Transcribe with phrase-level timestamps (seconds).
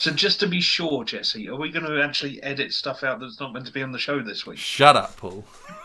[0.00, 3.38] So just to be sure, Jesse, are we going to actually edit stuff out that's
[3.38, 4.56] not meant to be on the show this week?
[4.56, 5.44] Shut up, Paul.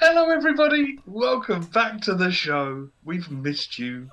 [0.00, 0.98] Hello, everybody.
[1.06, 2.88] Welcome back to the show.
[3.04, 4.10] We've missed you.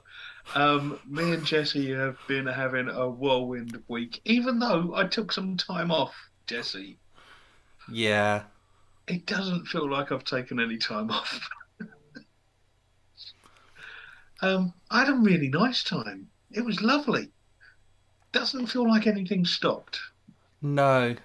[0.54, 5.58] Um, me and Jesse have been having a whirlwind week, even though I took some
[5.58, 6.14] time off,
[6.46, 7.00] Jesse.
[7.92, 8.44] Yeah.
[9.08, 11.50] It doesn't feel like I've taken any time off.
[14.44, 16.28] um, I had a really nice time.
[16.54, 17.30] It was lovely.
[18.32, 20.00] Doesn't feel like anything stopped.
[20.62, 21.16] No.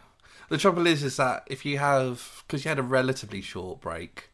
[0.48, 4.30] The trouble is, is that if you have, because you had a relatively short break,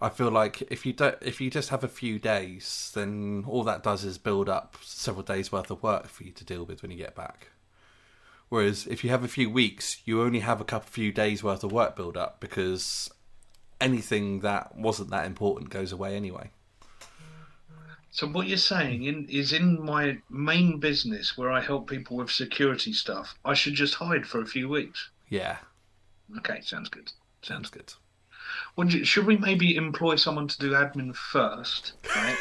[0.00, 3.64] I feel like if you don't, if you just have a few days, then all
[3.64, 6.82] that does is build up several days worth of work for you to deal with
[6.82, 7.48] when you get back.
[8.48, 11.64] Whereas if you have a few weeks, you only have a couple few days worth
[11.64, 13.10] of work build up because
[13.80, 16.50] anything that wasn't that important goes away anyway.
[18.16, 22.30] So what you're saying in, is in my main business where I help people with
[22.30, 25.10] security stuff, I should just hide for a few weeks.
[25.28, 25.58] Yeah,
[26.38, 27.12] Okay, sounds good.
[27.42, 27.92] Sounds good.
[28.78, 31.92] You, should we maybe employ someone to do admin first?
[32.14, 32.36] Right?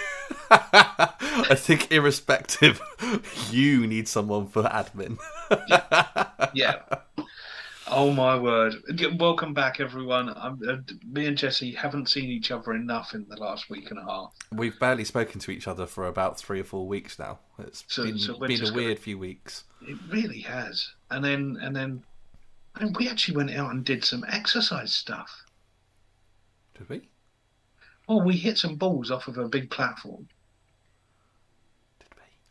[0.49, 2.81] I think irrespective,
[3.51, 5.17] you need someone for admin.
[6.53, 6.81] yeah.
[7.87, 8.75] Oh my word!
[9.19, 10.29] Welcome back, everyone.
[10.35, 13.99] I'm, uh, me and Jesse haven't seen each other enough in the last week and
[13.99, 14.33] a half.
[14.51, 17.39] We've barely spoken to each other for about three or four weeks now.
[17.59, 19.65] It's So- been, so been a gonna- weird few weeks.
[19.81, 20.93] It really has.
[21.11, 22.03] And then, and then,
[22.75, 25.43] and we actually went out and did some exercise stuff.
[26.75, 27.09] Did we?
[28.07, 30.27] Oh, we hit some balls off of a big platform.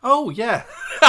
[0.04, 0.64] Oh yeah.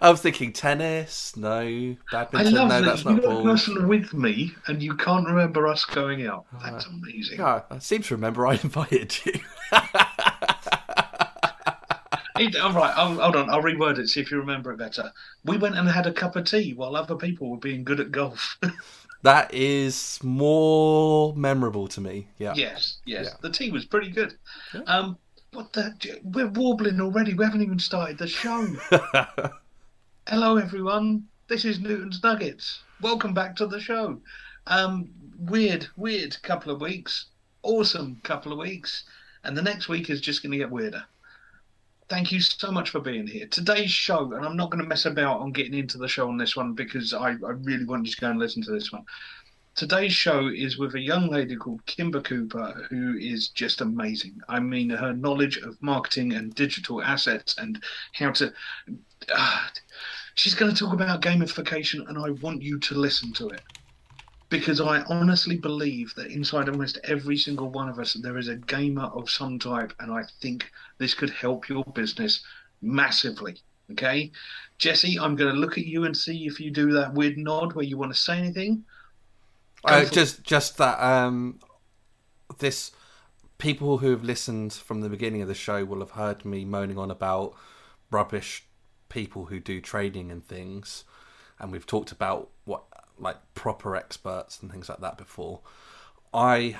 [0.00, 1.36] I was thinking tennis.
[1.36, 2.54] No, I badminton.
[2.54, 5.84] love no, that that's you're not a person with me and you can't remember us
[5.84, 6.46] going out.
[6.62, 7.38] That's Uh, amazing.
[7.40, 9.32] Yeah, I seem to remember I invited you.
[12.40, 13.50] It- all right, I'll, hold on.
[13.50, 14.08] I'll reword it.
[14.08, 15.10] See if you remember it better.
[15.44, 18.12] We went and had a cup of tea while other people were being good at
[18.12, 18.56] golf.
[19.22, 22.28] that is more memorable to me.
[22.38, 22.52] Yeah.
[22.54, 23.24] yes, yes.
[23.26, 23.32] Yeah.
[23.42, 24.34] The tea was pretty good.
[24.72, 24.82] Yeah.
[24.82, 25.18] Um,
[25.52, 26.20] what the?
[26.22, 27.34] We're warbling already.
[27.34, 28.66] We haven't even started the show.
[30.28, 31.26] Hello, everyone.
[31.48, 32.82] This is Newton's Nuggets.
[33.00, 34.20] Welcome back to the show.
[34.66, 37.26] Um, weird, weird couple of weeks.
[37.62, 39.04] Awesome couple of weeks.
[39.44, 41.04] And the next week is just going to get weirder.
[42.08, 43.46] Thank you so much for being here.
[43.46, 46.38] Today's show, and I'm not going to mess about on getting into the show on
[46.38, 49.04] this one because I, I really want you to go and listen to this one.
[49.78, 54.40] Today's show is with a young lady called Kimber Cooper, who is just amazing.
[54.48, 57.80] I mean, her knowledge of marketing and digital assets and
[58.12, 58.52] how to.
[59.32, 59.70] ah,
[60.34, 63.62] she's going to talk about gamification, and I want you to listen to it
[64.48, 68.56] because I honestly believe that inside almost every single one of us, there is a
[68.56, 70.68] gamer of some type, and I think
[70.98, 72.44] this could help your business
[72.82, 73.58] massively.
[73.92, 74.32] Okay,
[74.76, 77.74] Jesse, I'm going to look at you and see if you do that weird nod
[77.74, 78.84] where you want to say anything.
[79.88, 80.12] Uh, Go for it.
[80.12, 81.60] just just that um
[82.58, 82.92] this
[83.58, 86.98] people who have listened from the beginning of the show will have heard me moaning
[86.98, 87.54] on about
[88.10, 88.64] rubbish
[89.08, 91.04] people who do trading and things.
[91.58, 92.84] And we've talked about what
[93.18, 95.60] like proper experts and things like that before.
[96.32, 96.76] I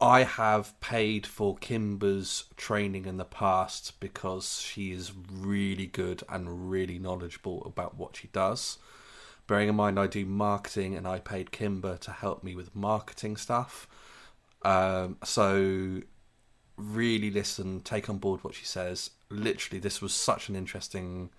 [0.00, 6.70] i have paid for kimber's training in the past because she is really good and
[6.70, 8.76] really knowledgeable about what she does
[9.46, 13.36] bearing in mind I do marketing and I paid Kimber to help me with marketing
[13.36, 13.86] stuff.
[14.62, 16.02] Um, so
[16.76, 19.10] really listen, take on board what she says.
[19.30, 21.30] Literally, this was such an interesting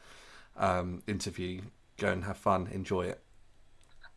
[0.58, 1.62] um, interview.
[1.98, 3.24] Go and have fun, enjoy it.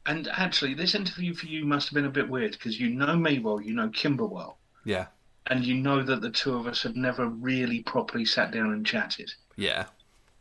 [0.05, 3.17] And actually, this interview for you must have been a bit weird because you know
[3.17, 5.07] me well, you know Kimber well, Yeah,
[5.47, 8.87] and you know that the two of us have never really properly sat down and
[8.87, 9.33] chatted.
[9.57, 9.87] yeah,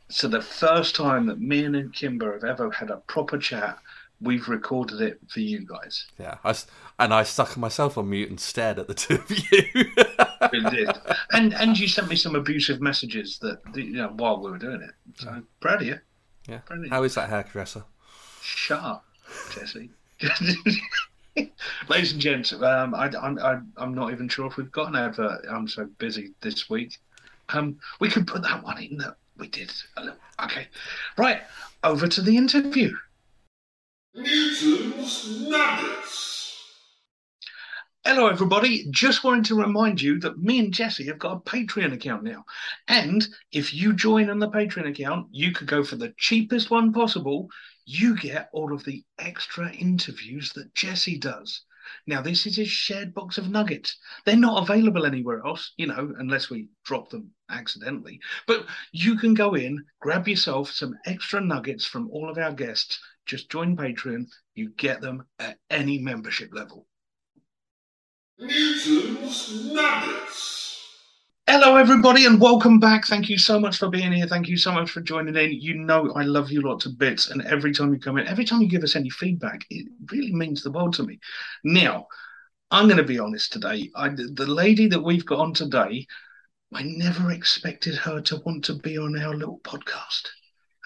[0.09, 3.77] So the first time that me and Kimber have ever had a proper chat,
[4.21, 6.07] we've recorded it for you guys.
[6.19, 6.37] yeah.
[6.43, 6.55] I
[6.97, 9.85] and I stuck myself on mute and stared at the two of you.
[10.51, 10.89] We did,
[11.33, 14.81] and and you sent me some abusive messages that you know while we were doing
[14.81, 14.91] it.
[15.15, 15.99] So proud of you.
[16.47, 16.61] yeah.
[16.89, 17.83] How is that hairdresser?
[18.41, 19.05] Sharp, up,
[19.51, 19.91] Jesse.
[21.89, 24.95] Ladies and gents, um, I, I'm I, I'm not even sure if we've got an
[24.95, 25.45] advert.
[25.51, 26.97] I'm so busy this week.
[27.49, 29.71] Um, we could put that one in that we did.
[30.43, 30.67] Okay,
[31.17, 31.41] right
[31.83, 32.95] over to the interview.
[34.13, 36.29] Newton's Nuggets.
[38.05, 38.87] Hello, everybody.
[38.91, 42.43] Just wanted to remind you that me and Jesse have got a Patreon account now.
[42.87, 46.91] And if you join on the Patreon account, you could go for the cheapest one
[46.91, 47.49] possible.
[47.85, 51.61] You get all of the extra interviews that Jesse does.
[52.07, 53.97] Now, this is his shared box of nuggets.
[54.25, 58.19] They're not available anywhere else, you know, unless we drop them accidentally.
[58.47, 62.99] But you can go in, grab yourself some extra nuggets from all of our guests.
[63.25, 64.25] Just join Patreon.
[64.55, 66.87] You get them at any membership level.
[68.39, 70.58] Newton's Nuggets.
[71.51, 73.07] Hello, everybody, and welcome back.
[73.07, 74.27] Thank you so much for being here.
[74.27, 75.51] Thank you so much for joining in.
[75.51, 78.45] You know, I love you lots of bits, and every time you come in, every
[78.45, 81.19] time you give us any feedback, it really means the world to me.
[81.63, 82.05] Now,
[82.69, 83.89] I'm going to be honest today.
[83.95, 86.05] I, the lady that we've got on today,
[86.71, 90.27] I never expected her to want to be on our little podcast.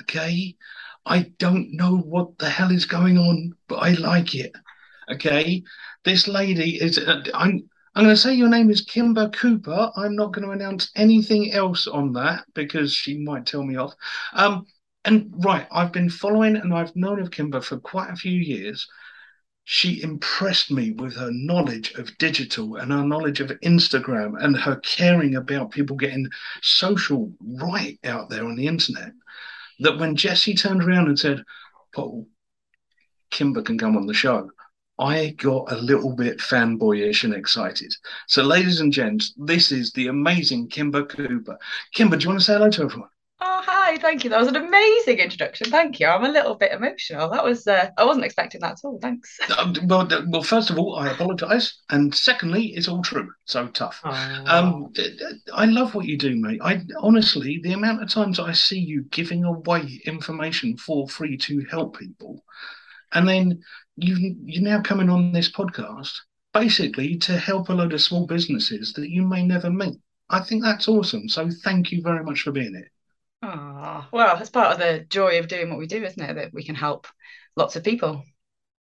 [0.03, 0.55] Okay,
[1.05, 4.53] I don't know what the hell is going on, but I like it.
[5.11, 5.61] Okay,
[6.05, 6.97] this lady is.
[6.97, 7.69] Uh, I'm.
[7.95, 9.91] I'm going to say your name is Kimber Cooper.
[9.95, 13.93] I'm not going to announce anything else on that because she might tell me off.
[14.33, 14.65] Um,
[15.05, 18.87] and right, I've been following and I've known of Kimber for quite a few years.
[19.65, 24.77] She impressed me with her knowledge of digital and her knowledge of Instagram and her
[24.77, 26.29] caring about people getting
[26.63, 29.11] social right out there on the internet.
[29.79, 31.43] That when Jesse turned around and said,
[31.93, 32.27] Paul,
[33.29, 34.49] Kimber can come on the show,
[34.99, 37.93] I got a little bit fanboyish and excited.
[38.27, 41.57] So, ladies and gents, this is the amazing Kimber Cooper.
[41.93, 43.09] Kimber, do you want to say hello to everyone?
[43.45, 44.29] Oh, hi, thank you.
[44.29, 45.69] That was an amazing introduction.
[45.69, 46.07] Thank you.
[46.07, 47.29] I'm a little bit emotional.
[47.29, 48.99] That was, uh, I wasn't expecting that at all.
[49.01, 49.37] Thanks.
[49.57, 51.81] Um, well, well, first of all, I apologise.
[51.89, 53.29] And secondly, it's all true.
[53.45, 53.99] So tough.
[54.03, 54.93] Um,
[55.53, 56.61] I love what you do, mate.
[56.63, 61.65] I honestly, the amount of times I see you giving away information for free to
[61.69, 62.43] help people,
[63.11, 63.61] and then
[63.95, 66.13] you you're now coming on this podcast
[66.53, 69.99] basically to help a load of small businesses that you may never meet.
[70.29, 71.27] I think that's awesome.
[71.27, 72.91] So thank you very much for being here.
[73.41, 76.35] Oh, well, it's part of the joy of doing what we do, isn't it?
[76.35, 77.07] That we can help
[77.55, 78.23] lots of people.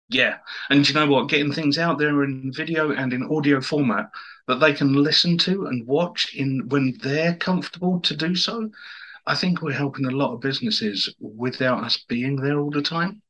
[0.09, 0.37] Yeah.
[0.69, 1.29] And you know what?
[1.29, 4.09] Getting things out there in video and in audio format
[4.47, 8.69] that they can listen to and watch in when they're comfortable to do so.
[9.25, 13.21] I think we're helping a lot of businesses without us being there all the time.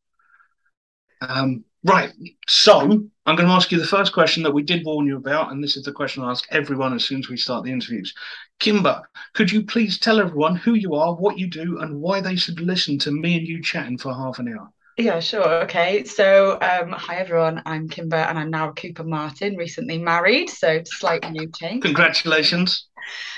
[1.22, 2.12] Um, right.
[2.48, 5.52] So I'm going to ask you the first question that we did warn you about,
[5.52, 8.14] and this is the question I ask everyone as soon as we start the interviews.
[8.60, 9.02] Kimber,
[9.34, 12.60] could you please tell everyone who you are, what you do, and why they should
[12.60, 14.70] listen to me and you chatting for half an hour?
[14.98, 15.48] Yeah, sure.
[15.64, 16.06] Okay.
[16.06, 17.62] So, um, hi everyone.
[17.68, 20.50] I'm Kimber, and I'm now Cooper Martin, recently married.
[20.50, 21.84] So, slight new change.
[21.84, 22.88] Congratulations.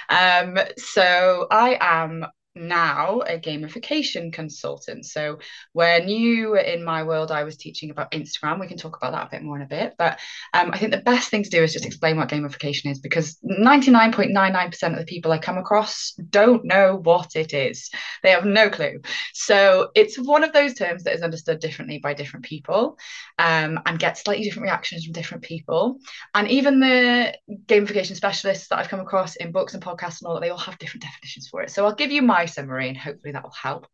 [0.09, 5.05] Um, so I am now a gamification consultant.
[5.05, 5.39] So
[5.73, 8.59] when you in my world, I was teaching about Instagram.
[8.59, 9.93] We can talk about that a bit more in a bit.
[9.97, 10.19] But
[10.53, 13.37] um, I think the best thing to do is just explain what gamification is because
[13.43, 17.89] 99.99% of the people I come across don't know what it is.
[18.23, 19.01] They have no clue.
[19.33, 22.97] So it's one of those terms that is understood differently by different people
[23.37, 25.99] um, and gets slightly different reactions from different people.
[26.33, 30.33] And even the gamification specialists that I've come across in books and podcasts and all
[30.33, 31.71] that, they all have different definitions for it.
[31.71, 33.87] So I'll give you my summary hopefully that will help.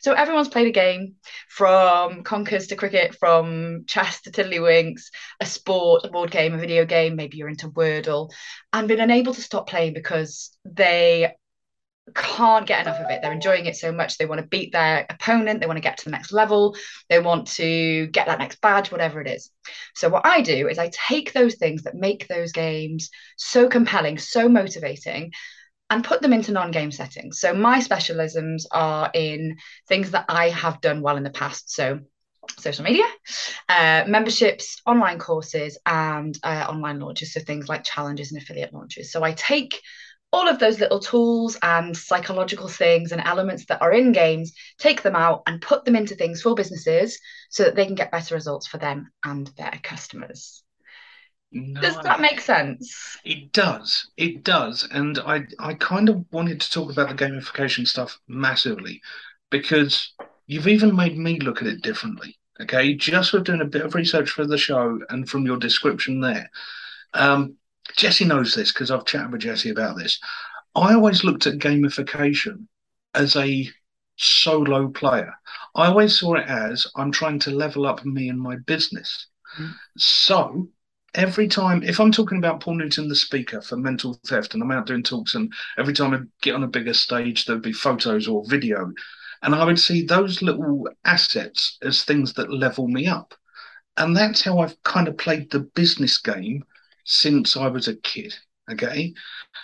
[0.00, 1.16] So everyone's played a game
[1.48, 5.02] from conkers to cricket, from chess to tiddlywinks,
[5.40, 8.30] a sport, a board game, a video game, maybe you're into Wordle,
[8.72, 11.34] and been unable to stop playing because they
[12.14, 13.20] can't get enough of it.
[13.22, 14.18] They're enjoying it so much.
[14.18, 15.60] They want to beat their opponent.
[15.60, 16.76] They want to get to the next level.
[17.08, 19.50] They want to get that next badge, whatever it is.
[19.94, 24.18] So, what I do is I take those things that make those games so compelling,
[24.18, 25.32] so motivating,
[25.90, 27.40] and put them into non-game settings.
[27.40, 31.70] So my specialisms are in things that I have done well in the past.
[31.72, 32.00] So
[32.58, 33.04] social media,
[33.68, 37.34] uh, memberships, online courses, and uh, online launches.
[37.34, 39.12] So things like challenges and affiliate launches.
[39.12, 39.80] So I take
[40.32, 45.02] all of those little tools and psychological things and elements that are in games, take
[45.02, 47.18] them out and put them into things for businesses
[47.50, 50.62] so that they can get better results for them and their customers.
[51.52, 53.18] No, does that make sense?
[53.24, 54.08] It does.
[54.16, 54.86] It does.
[54.92, 59.02] And I, I kind of wanted to talk about the gamification stuff massively
[59.50, 60.12] because
[60.46, 62.38] you've even made me look at it differently.
[62.60, 62.94] Okay.
[62.94, 66.50] Just with doing a bit of research for the show and from your description there.
[67.14, 67.56] Um,
[67.96, 70.20] Jesse knows this because I've chatted with Jesse about this.
[70.76, 72.66] I always looked at gamification
[73.14, 73.68] as a
[74.16, 75.34] solo player.
[75.74, 79.26] I always saw it as I'm trying to level up me and my business.
[79.58, 79.74] Mm.
[79.96, 80.68] So
[81.14, 84.70] every time if i'm talking about paul newton the speaker for mental theft and i'm
[84.70, 88.28] out doing talks and every time i get on a bigger stage there'd be photos
[88.28, 88.90] or video
[89.42, 93.34] and i would see those little assets as things that level me up.
[93.96, 96.64] And that's how i've kind of played the business game
[97.04, 98.34] since i was a kid
[98.70, 99.12] okay?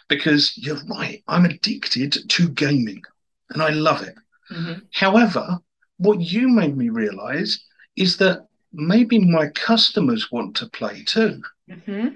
[0.08, 3.02] Because you're right i'm addicted to gaming
[3.50, 4.16] and i love it.
[4.50, 4.80] Mm-hmm.
[4.92, 5.58] however
[5.98, 7.64] what you made me realize
[7.96, 11.42] is that maybe my customers want to play too.
[11.70, 12.08] Mm-hmm.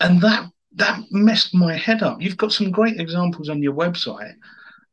[0.00, 2.20] And that that messed my head up.
[2.20, 4.34] You've got some great examples on your website,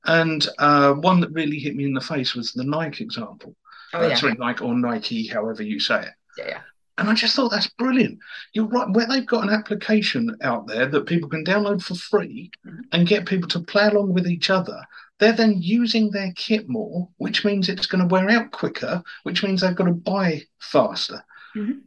[0.05, 3.55] and uh, one that really hit me in the face was the Nike example.
[3.93, 6.13] Oh Uh, sorry, Nike or Nike, however you say it.
[6.37, 6.61] yeah, yeah.
[6.99, 8.19] And I just thought that's brilliant.
[8.53, 12.51] You're right, where they've got an application out there that people can download for free
[12.65, 12.81] Mhm.
[12.91, 14.79] and get people to play along with each other.
[15.19, 19.43] They're then using their kit more, which means it's going to wear out quicker, which
[19.43, 21.23] means they've got to buy faster.
[21.55, 21.81] Mhm.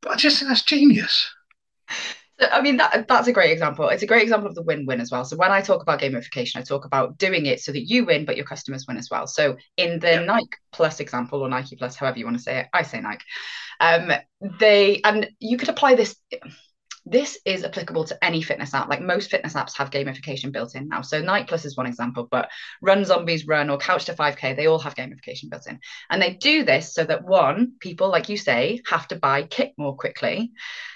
[0.00, 1.30] But I just think that's genius.
[2.38, 3.88] I mean, that that's a great example.
[3.88, 5.24] It's a great example of the win-win as well.
[5.24, 8.26] So when I talk about gamification, I talk about doing it so that you win,
[8.26, 9.26] but your customers win as well.
[9.26, 10.20] So in the.
[10.20, 13.24] Nike Plus example, or Nike Plus, however you want to say it, I say Nike.
[13.80, 14.12] Um,
[14.60, 16.16] they and you could apply this.
[17.08, 18.88] This is applicable to any fitness app.
[18.88, 21.02] Like most fitness apps have gamification built in now.
[21.02, 22.50] So Nike Plus is one example, but
[22.82, 25.78] Run Zombies Run or Couch to 5K, they all have gamification built in.
[26.10, 29.72] And they do this so that one, people, like you say, have to buy kit
[29.78, 30.50] more quickly.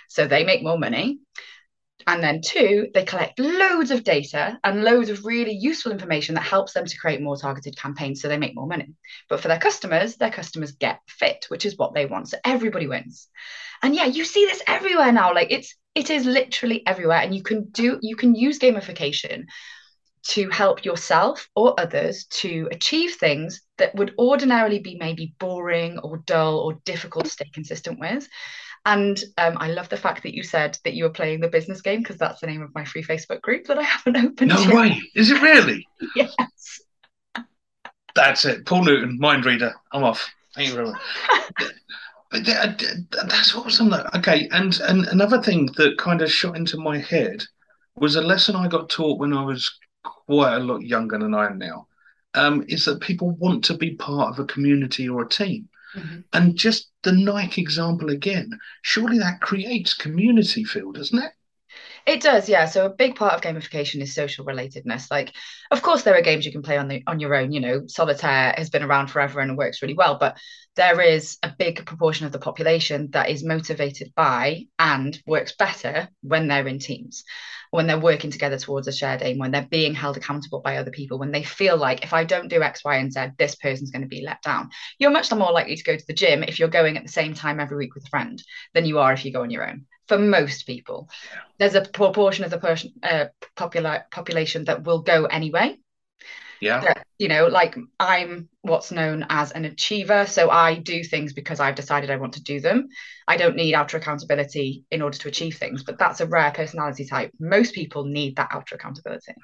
[0.09, 1.21] So they make more money.
[2.07, 6.43] And then two, they collect loads of data and loads of really useful information that
[6.43, 8.95] helps them to create more targeted campaigns so they make more money.
[9.29, 12.29] But for their customers, their customers get fit, which is what they want.
[12.29, 13.29] So everybody wins.
[13.83, 15.35] And yeah, you see this everywhere now.
[15.35, 17.19] Like it's it is literally everywhere.
[17.19, 19.45] And you can do you can use gamification
[20.23, 26.19] to help yourself or others to achieve things that would ordinarily be maybe boring or
[26.27, 28.29] dull or difficult to stay consistent with.
[28.87, 31.83] And um, I love the fact that you said that you were playing the business
[31.83, 34.51] game because that's the name of my free Facebook group that I haven't opened.
[34.51, 34.75] No yet.
[34.75, 35.03] way.
[35.15, 35.87] Is it really?
[36.17, 36.81] Yes.
[38.17, 38.67] That's it.
[38.67, 39.73] Paul Newton, mind reader.
[39.93, 40.29] I'm off.
[40.55, 41.01] Thank you very much.
[42.33, 42.45] Th-
[42.79, 44.07] th- that's awesome, though.
[44.15, 47.43] Okay, and, and another thing that kind of shot into my head
[47.97, 49.71] was a lesson I got taught when I was
[50.05, 51.89] quite a lot younger than I am now.
[52.35, 56.23] Um, is that people want to be part of a community or a team, Mhm.
[56.33, 58.57] and just the Nike example again.
[58.83, 61.33] Surely that creates community feel, doesn't it?
[62.11, 62.65] It does, yeah.
[62.65, 65.13] So a big part of gamification is social relatedness.
[65.13, 65.33] Like,
[65.71, 67.53] of course, there are games you can play on the on your own.
[67.53, 70.37] You know, solitaire has been around forever and works really well, but
[70.75, 76.09] there is a big proportion of the population that is motivated by and works better
[76.21, 77.23] when they're in teams,
[77.71, 80.91] when they're working together towards a shared aim, when they're being held accountable by other
[80.91, 83.93] people, when they feel like if I don't do X, Y, and Z, this person's
[83.93, 84.71] going to be let down.
[84.99, 87.35] You're much more likely to go to the gym if you're going at the same
[87.35, 88.43] time every week with a friend
[88.75, 89.87] than you are if you go on your own.
[90.11, 91.09] For most people,
[91.61, 95.79] there's a proportion of the person, uh, popular population that will go anyway.
[96.61, 96.81] Yeah.
[96.81, 101.61] That, you know, like I'm what's known as an achiever, so I do things because
[101.61, 102.89] I've decided I want to do them.
[103.29, 107.05] I don't need outer accountability in order to achieve things, but that's a rare personality
[107.05, 107.31] type.
[107.39, 109.35] Most people need that outer accountability.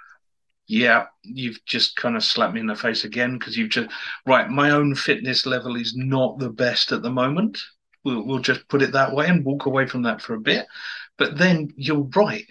[0.66, 3.88] Yeah, you've just kind of slapped me in the face again because you've just
[4.26, 4.50] right.
[4.50, 7.56] My own fitness level is not the best at the moment.
[8.06, 10.66] We'll, we'll just put it that way and walk away from that for a bit.
[11.18, 12.46] But then you're right.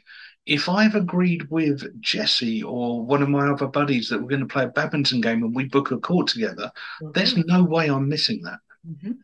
[0.46, 4.54] If I've agreed with Jesse or one of my other buddies that we're going to
[4.54, 6.72] play a badminton game and we book a court together,
[7.14, 9.16] there's no way I'm missing that Mhm.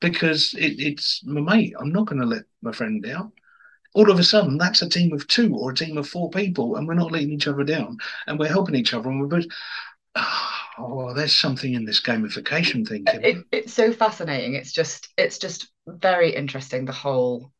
[0.00, 1.74] because it, it's my mate.
[1.78, 3.30] I'm not going to let my friend down.
[3.94, 6.74] All of a sudden, that's a team of two or a team of four people,
[6.74, 9.46] and we're not letting each other down, and we're helping each other, and we're both.
[10.78, 13.04] Oh, there's something in this gamification thing.
[13.04, 13.24] Kim.
[13.24, 14.54] It, it's so fascinating.
[14.54, 17.50] It's just it's just very interesting the whole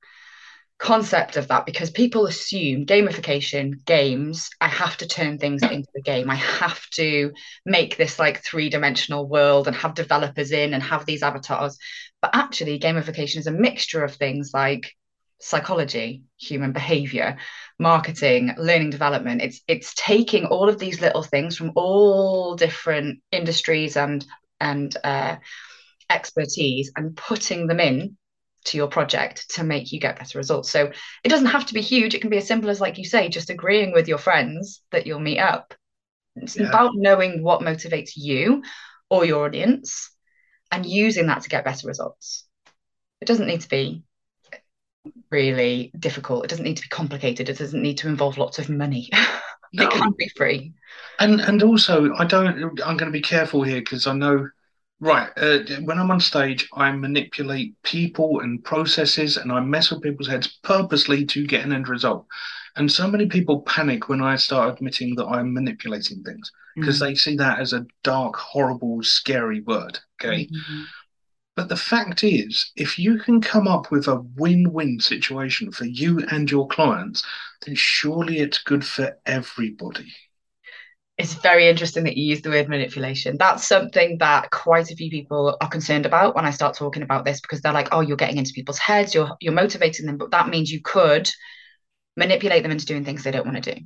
[0.79, 6.03] concept of that because people assume gamification games i have to turn things into a
[6.03, 7.33] game i have to
[7.65, 11.79] make this like three-dimensional world and have developers in and have these avatars
[12.21, 14.93] but actually gamification is a mixture of things like
[15.39, 17.37] psychology human behavior
[17.79, 23.97] marketing learning development it's it's taking all of these little things from all different industries
[23.97, 24.25] and
[24.61, 25.37] and uh,
[26.11, 28.17] expertise and putting them in
[28.65, 30.71] to your project to make you get better results.
[30.71, 30.91] So
[31.25, 32.15] it doesn't have to be huge.
[32.15, 35.07] It can be as simple as, like you say, just agreeing with your friends that
[35.07, 35.75] you'll meet up.
[36.35, 36.69] It's Yeah.
[36.69, 38.63] about knowing what motivates you
[39.09, 40.11] or your audience
[40.71, 42.45] and using that to get better results.
[43.21, 44.03] It doesn't need to be
[45.31, 46.45] really difficult.
[46.45, 47.49] It doesn't need to be complicated.
[47.49, 49.11] It doesn't need to involve lots of money.
[49.79, 50.73] It can be free.
[51.19, 52.81] And and also, I don't.
[52.81, 54.49] I'm going to be careful here because I know.
[54.99, 60.01] Right, uh, when I'm on stage, I manipulate people and processes, and I mess with
[60.03, 62.27] people's heads purposely to get an end result.
[62.77, 67.15] And so many people panic when I start admitting that I'm manipulating things because they
[67.15, 69.99] see that as a dark, horrible, scary word.
[70.19, 70.49] Okay.
[70.51, 70.87] Mhm.
[71.57, 75.87] But the fact is, if you can come up with a win win situation for
[75.87, 77.25] you and your clients,
[77.65, 80.13] then surely it's good for everybody.
[81.19, 83.39] It's very interesting that you use the word manipulation.
[83.39, 87.25] That's something that quite a few people are concerned about when I start talking about
[87.25, 90.33] this because they're like, "Oh, you're getting into people's heads, you're you're motivating them," but
[90.33, 91.31] that means you could
[92.19, 93.81] manipulate them into doing things they don't want to do.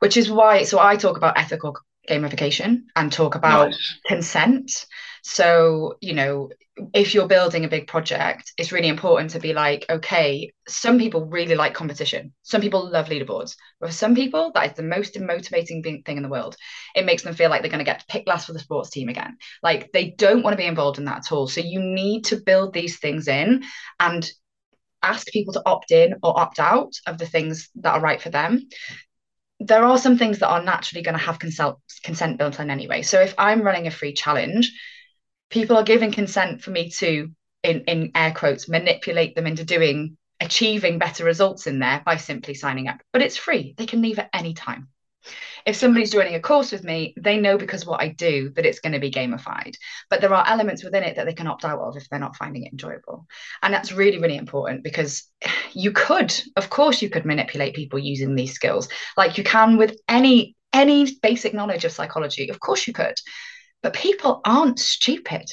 [0.00, 1.76] Which is why so I talk about ethical
[2.08, 3.98] gamification and talk about nice.
[4.06, 4.86] consent.
[5.28, 6.50] So, you know,
[6.94, 11.26] if you're building a big project, it's really important to be like, okay, some people
[11.26, 12.32] really like competition.
[12.44, 13.56] Some people love leaderboards.
[13.80, 16.56] But for some people, that is the most motivating thing in the world.
[16.94, 19.08] It makes them feel like they're going to get picked last for the sports team
[19.08, 19.36] again.
[19.64, 21.48] Like they don't want to be involved in that at all.
[21.48, 23.64] So you need to build these things in
[23.98, 24.30] and
[25.02, 28.30] ask people to opt in or opt out of the things that are right for
[28.30, 28.68] them
[29.58, 33.00] there are some things that are naturally going to have consent consent built in anyway.
[33.00, 34.70] So if I'm running a free challenge,
[35.50, 37.30] people are giving consent for me to
[37.62, 42.54] in in air quotes manipulate them into doing achieving better results in there by simply
[42.54, 43.00] signing up.
[43.12, 43.74] But it's free.
[43.76, 44.88] They can leave at any time.
[45.64, 48.78] If somebody's joining a course with me they know because what i do that it's
[48.78, 49.74] going to be gamified.
[50.10, 52.36] But there are elements within it that they can opt out of if they're not
[52.36, 53.26] finding it enjoyable.
[53.62, 55.24] And that's really really important because
[55.72, 58.88] you could of course you could manipulate people using these skills.
[59.16, 62.50] Like you can with any any basic knowledge of psychology.
[62.50, 63.18] Of course you could
[63.82, 65.44] but people aren't stupid.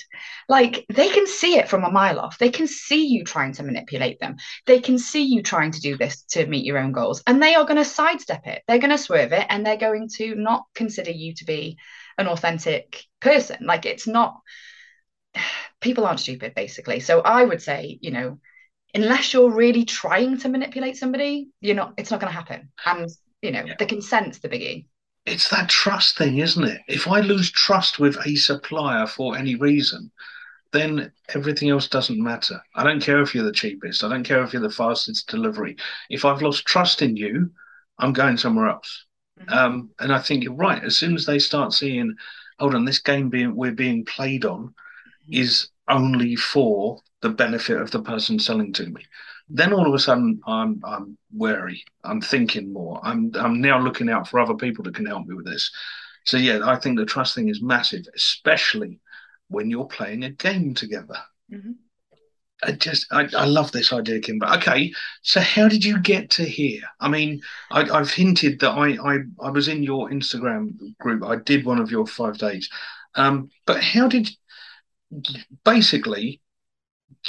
[0.50, 2.38] Like they can see it from a mile off.
[2.38, 4.38] They can see you trying to manipulate them.
[4.65, 7.22] They can see you trying to do this to meet your own goals.
[7.27, 8.63] And they are going to sidestep it.
[8.68, 11.77] They're going to swerve it and they're going to not consider you to be
[12.18, 13.58] an authentic person.
[13.62, 14.39] Like it's not,
[15.82, 17.01] people aren't stupid, basically.
[17.01, 18.39] So I would say, you know,
[18.96, 22.70] unless you're really trying to manipulate somebody, you're not, it's not going to happen.
[22.86, 23.10] And,
[23.42, 23.75] you know, yeah.
[23.77, 24.86] the consent's the biggie
[25.25, 26.82] it's that trust thing, isn't it?
[26.88, 30.12] If I lose trust with a supplier for any reason,
[30.72, 32.62] then everything else doesn't matter.
[32.75, 34.03] I don't care if you're the cheapest.
[34.03, 35.77] I don't care if you're the fastest delivery.
[36.10, 37.51] If I've lost trust in you,
[38.00, 39.06] I'm going somewhere else.
[39.39, 39.53] Mm-hmm.
[39.53, 40.84] Um, and I think you're right.
[40.84, 42.15] As soon as they start seeing,
[42.60, 45.34] hold on, this game being we're being played on mm-hmm.
[45.34, 49.06] is only for the benefit of the person selling to me
[49.49, 51.84] then all of a sudden I'm I'm wary.
[52.03, 52.99] I'm thinking more.
[53.03, 55.71] I'm I'm now looking out for other people that can help me with this.
[56.25, 58.99] So yeah, I think the trust thing is massive, especially
[59.49, 61.17] when you're playing a game together.
[61.51, 61.71] Mm-hmm.
[62.63, 64.47] I just I, I love this idea, Kimber.
[64.56, 66.82] Okay, so how did you get to here?
[66.99, 71.23] I mean, I, have hinted that I, I I was in your Instagram group.
[71.23, 72.69] I did one of your five days,
[73.15, 74.29] um, but how did
[75.65, 76.41] basically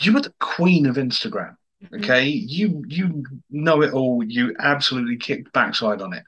[0.00, 1.56] you were the queen of Instagram?
[1.84, 2.04] Mm-hmm.
[2.04, 4.22] Okay, you you know it all.
[4.24, 6.24] You absolutely kicked backside on it.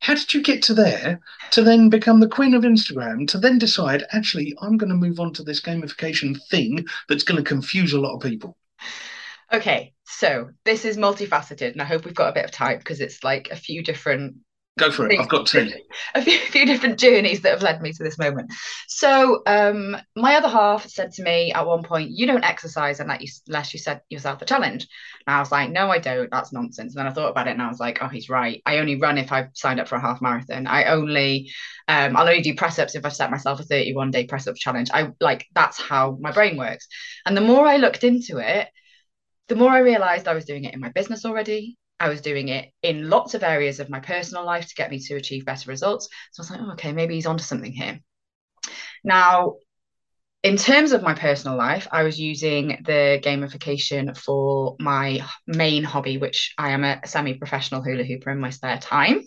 [0.00, 1.20] How did you get to there
[1.50, 5.18] to then become the queen of Instagram to then decide actually I'm going to move
[5.18, 8.56] on to this gamification thing that's going to confuse a lot of people?
[9.52, 13.00] Okay, so this is multifaceted, and I hope we've got a bit of time because
[13.00, 14.36] it's like a few different
[14.78, 15.18] Go for it.
[15.18, 15.72] I've got two.
[16.14, 18.52] A few, few different journeys that have led me to this moment.
[18.88, 23.22] So, um, my other half said to me at one point, "You don't exercise unless
[23.22, 24.86] you, unless you set yourself a challenge."
[25.26, 26.30] And I was like, "No, I don't.
[26.30, 28.60] That's nonsense." And then I thought about it, and I was like, "Oh, he's right.
[28.66, 30.66] I only run if I've signed up for a half marathon.
[30.66, 31.50] I only,
[31.88, 34.56] um, I'll only do press ups if I've set myself a 31 day press up
[34.56, 34.90] challenge.
[34.92, 36.86] I like that's how my brain works."
[37.24, 38.68] And the more I looked into it,
[39.48, 41.78] the more I realized I was doing it in my business already.
[41.98, 44.98] I was doing it in lots of areas of my personal life to get me
[45.00, 46.08] to achieve better results.
[46.32, 48.00] So I was like, oh, okay, maybe he's onto something here.
[49.02, 49.56] Now,
[50.42, 56.18] in terms of my personal life, I was using the gamification for my main hobby,
[56.18, 59.22] which I am a semi professional hula hooper in my spare time.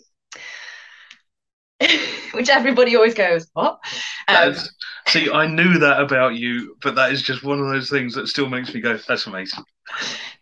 [2.34, 3.78] which everybody always goes, What?
[4.28, 4.54] Um,
[5.08, 8.28] see, I knew that about you, but that is just one of those things that
[8.28, 9.64] still makes me go, That's amazing.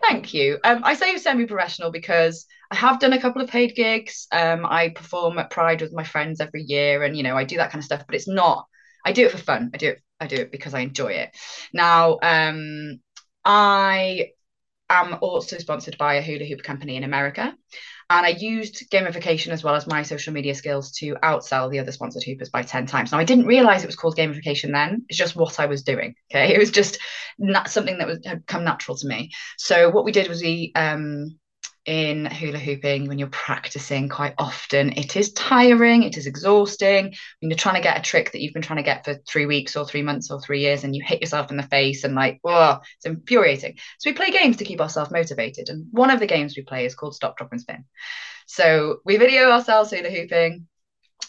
[0.02, 0.58] Thank you.
[0.64, 4.26] Um, I say semi-professional because I have done a couple of paid gigs.
[4.30, 7.56] Um, I perform at Pride with my friends every year, and you know I do
[7.56, 8.04] that kind of stuff.
[8.06, 8.66] But it's not.
[9.04, 9.70] I do it for fun.
[9.72, 10.02] I do it.
[10.20, 11.30] I do it because I enjoy it.
[11.72, 13.00] Now, um,
[13.44, 14.30] I
[14.90, 17.54] am also sponsored by a hula hoop company in America.
[18.10, 21.92] And I used gamification as well as my social media skills to outsell the other
[21.92, 23.12] sponsored hoopers by 10 times.
[23.12, 25.04] Now, I didn't realize it was called gamification then.
[25.10, 26.14] It's just what I was doing.
[26.30, 26.54] Okay.
[26.54, 26.98] It was just
[27.38, 29.30] not something that was had come natural to me.
[29.58, 31.38] So, what we did was we um,
[31.88, 34.92] in hula hooping when you're practicing quite often.
[34.92, 37.14] It is tiring it is exhausting.
[37.40, 39.46] When you're trying to get a trick that you've been trying to get for three
[39.46, 42.14] weeks or three months or three years and you hit yourself in the face and
[42.14, 43.78] like oh it's infuriating.
[43.98, 46.84] So we play games to keep ourselves motivated and one of the games we play
[46.84, 47.86] is called stop drop and spin.
[48.46, 50.66] So we video ourselves hula hooping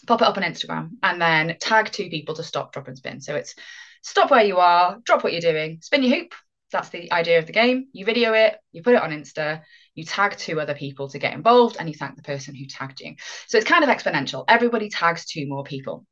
[0.08, 3.22] pop it up on instagram and then tag two people to stop drop and spin.
[3.22, 3.56] So it's
[4.04, 6.34] stop where you are drop what you're doing spin your hoop.
[6.74, 7.88] That's the idea of the game.
[7.94, 9.62] You video it you put it on insta
[10.00, 13.02] you tag two other people to get involved, and you thank the person who tagged
[13.02, 13.16] you.
[13.48, 14.46] So it's kind of exponential.
[14.48, 16.06] Everybody tags two more people.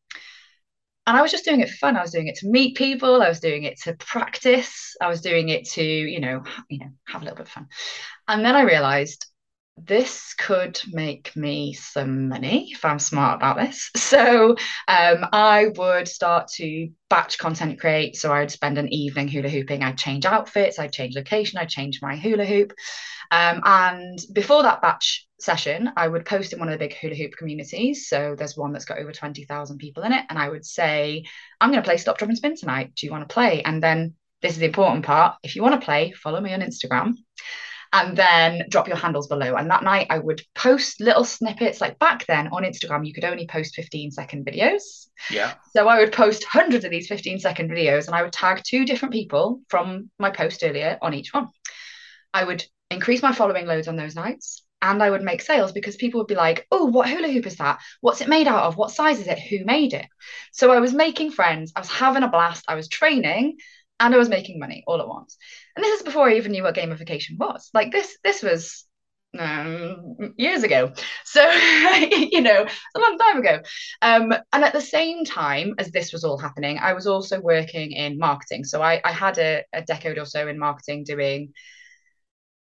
[1.08, 1.96] And I was just doing it for fun.
[1.96, 3.22] I was doing it to meet people.
[3.22, 4.94] I was doing it to practice.
[5.02, 7.68] I was doing it to, you know, you know, have a little bit of fun.
[8.28, 9.26] And then I realized
[9.78, 13.92] this could make me some money if I'm smart about this.
[14.08, 14.56] So
[14.88, 18.16] um, I would start to batch content create.
[18.16, 19.84] So I'd spend an evening hula hooping.
[19.84, 20.80] I'd change outfits.
[20.80, 21.60] I'd change location.
[21.60, 22.72] I'd change my hula hoop.
[23.30, 27.16] Um, and before that batch session, I would post in one of the big hula
[27.16, 28.08] hoop communities.
[28.08, 30.24] So there's one that's got over 20,000 people in it.
[30.30, 31.26] And I would say,
[31.60, 32.94] I'm going to play Stop, Drop, and Spin tonight.
[32.96, 33.62] Do you want to play?
[33.62, 35.36] And then this is the important part.
[35.44, 37.16] If you want to play, follow me on Instagram
[37.94, 39.56] and then drop your handles below.
[39.56, 41.82] And that night I would post little snippets.
[41.82, 45.08] Like back then on Instagram, you could only post 15 second videos.
[45.30, 45.54] Yeah.
[45.76, 48.86] So I would post hundreds of these 15 second videos and I would tag two
[48.86, 51.50] different people from my post earlier on each one.
[52.34, 55.96] I would increase my following loads on those nights and I would make sales because
[55.96, 57.80] people would be like, oh, what hula hoop is that?
[58.02, 58.78] What's it made out of?
[58.78, 59.40] What size is it?
[59.40, 60.06] Who made it?
[60.52, 63.58] So I was making friends, I was having a blast, I was training,
[64.00, 65.38] and I was making money all at once.
[65.76, 67.70] And this is before I even knew what gamification was.
[67.74, 68.86] Like this, this was
[69.38, 70.94] um, years ago.
[71.26, 73.60] So, you know, a long time ago.
[74.02, 77.92] Um, and at the same time as this was all happening, I was also working
[77.92, 78.64] in marketing.
[78.64, 81.54] So I, I had a, a decade or so in marketing doing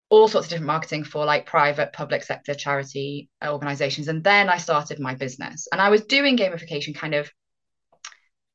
[0.10, 4.08] all sorts of different marketing for like private, public sector, charity organizations.
[4.08, 5.67] And then I started my business.
[5.71, 7.30] And I was doing gamification kind of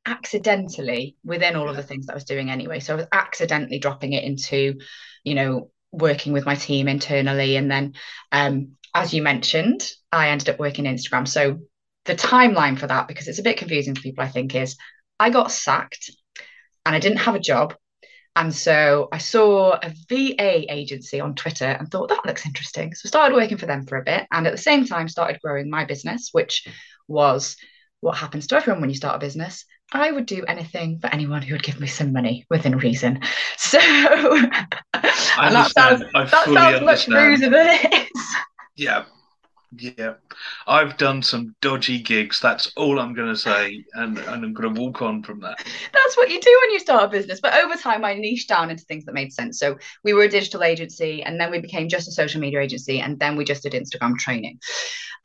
[0.05, 2.79] accidentally within all of the things that I was doing anyway.
[2.79, 4.79] So I was accidentally dropping it into,
[5.23, 7.55] you know, working with my team internally.
[7.55, 7.93] And then,
[8.31, 11.27] um, as you mentioned, I ended up working Instagram.
[11.27, 11.59] So
[12.05, 14.75] the timeline for that, because it's a bit confusing for people, I think, is
[15.19, 16.11] I got sacked
[16.85, 17.75] and I didn't have a job.
[18.35, 22.93] And so I saw a VA agency on Twitter and thought that looks interesting.
[22.95, 25.39] So I started working for them for a bit and at the same time started
[25.41, 26.67] growing my business, which
[27.07, 27.55] was
[27.99, 29.65] what happens to everyone when you start a business.
[29.93, 33.19] I would do anything for anyone who would give me some money within reason.
[33.57, 38.35] So that sounds, that sounds much ruder than it is.
[38.75, 39.05] Yeah.
[39.77, 40.15] Yeah.
[40.67, 42.39] I've done some dodgy gigs.
[42.39, 43.83] That's all I'm going to say.
[43.93, 45.57] And, and I'm going to walk on from that.
[45.93, 47.39] That's what you do when you start a business.
[47.39, 49.59] But over time, I niched down into things that made sense.
[49.59, 52.99] So we were a digital agency and then we became just a social media agency.
[52.99, 54.59] And then we just did Instagram training.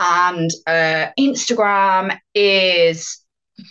[0.00, 3.20] And uh, Instagram is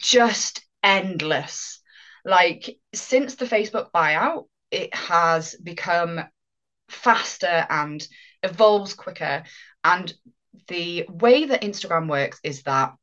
[0.01, 1.82] just endless.
[2.23, 6.21] Like since the Facebook buyout, it has become
[6.89, 8.06] faster and
[8.41, 9.43] evolves quicker.
[9.84, 10.13] And
[10.67, 12.93] the way that Instagram works is that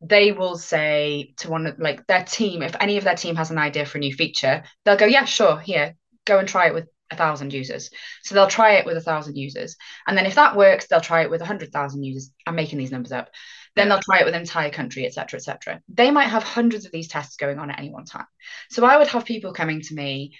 [0.00, 3.50] they will say to one of like their team, if any of their team has
[3.50, 6.74] an idea for a new feature, they'll go, Yeah, sure, here, go and try it
[6.74, 7.90] with a thousand users.
[8.22, 9.76] So they'll try it with a thousand users.
[10.06, 12.30] And then if that works, they'll try it with a hundred thousand users.
[12.46, 13.30] I'm making these numbers up.
[13.76, 15.80] Then they'll try it with an entire country, etc., etc.
[15.88, 18.26] They might have hundreds of these tests going on at any one time.
[18.70, 20.32] So I would have people coming to me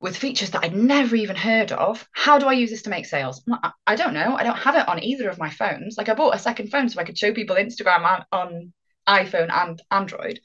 [0.00, 2.08] with features that I'd never even heard of.
[2.12, 3.42] How do I use this to make sales?
[3.86, 4.34] I don't know.
[4.36, 5.96] I don't have it on either of my phones.
[5.98, 8.72] Like I bought a second phone so I could show people Instagram on
[9.06, 10.40] iPhone and Android.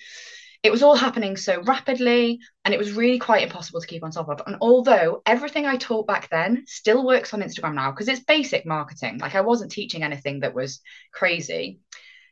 [0.64, 4.10] It was all happening so rapidly and it was really quite impossible to keep on
[4.10, 4.42] top of.
[4.48, 8.66] And although everything I taught back then still works on Instagram now because it's basic
[8.66, 10.82] marketing, like I wasn't teaching anything that was
[11.14, 11.80] crazy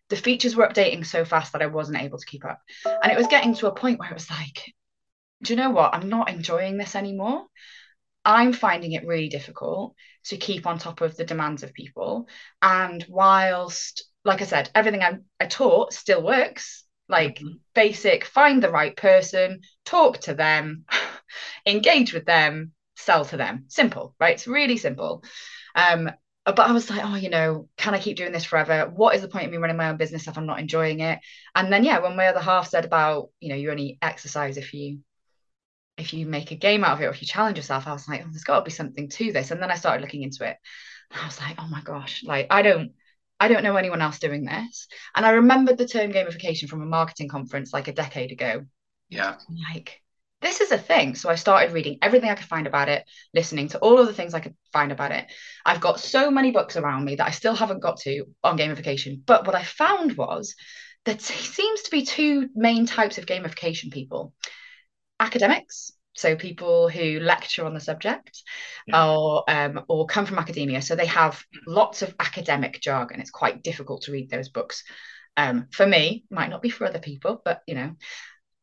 [0.10, 2.60] the features were updating so fast that I wasn't able to keep up.
[2.86, 4.74] And it was getting to a point where it was like,
[5.42, 5.94] do you know what?
[5.94, 7.46] I'm not enjoying this anymore.
[8.26, 12.28] I'm finding it really difficult to keep on top of the demands of people.
[12.62, 17.58] And whilst, like I said, everything I, I taught still works, like mm-hmm.
[17.76, 20.86] basic, find the right person, talk to them,
[21.66, 23.66] engage with them, sell to them.
[23.68, 24.36] Simple, right?
[24.36, 25.24] It's really simple.
[25.76, 26.10] Um,
[26.45, 28.91] Uh, but I was like, oh, you know, can I keep doing this forever?
[28.93, 31.19] What is the point of me running my own business if I'm not enjoying it?
[31.56, 34.73] And then yeah, when my other half said about, you know, you only exercise if
[34.73, 34.99] you
[35.97, 38.08] if you make a game out of it or if you challenge yourself, I was
[38.08, 39.51] like, oh, there's got to be something to this.
[39.51, 40.58] And then I started looking into it.
[41.12, 42.93] And I was like, oh my gosh, like I don't
[43.39, 44.88] I don't know anyone else doing this.
[45.15, 48.65] And I remembered the term gamification from a marketing conference like a decade ago.
[49.10, 49.36] Yeah.
[49.73, 50.03] Like
[50.43, 51.15] this is a thing.
[51.15, 54.13] So I started reading everything I could find about it, listening to all of the
[54.13, 55.25] things I could find about it.
[55.65, 59.21] I've got so many books around me that I still haven't got to on gamification.
[59.25, 60.56] But what I found was
[61.06, 64.34] that there seems to be two main types of gamification people
[65.19, 65.91] academics.
[66.15, 68.43] So people who lecture on the subject,
[68.86, 69.08] yeah.
[69.10, 73.19] or um, or come from academia, so they have lots of academic jargon.
[73.19, 74.84] It's quite difficult to read those books.
[75.36, 77.95] Um, for me, might not be for other people, but you know,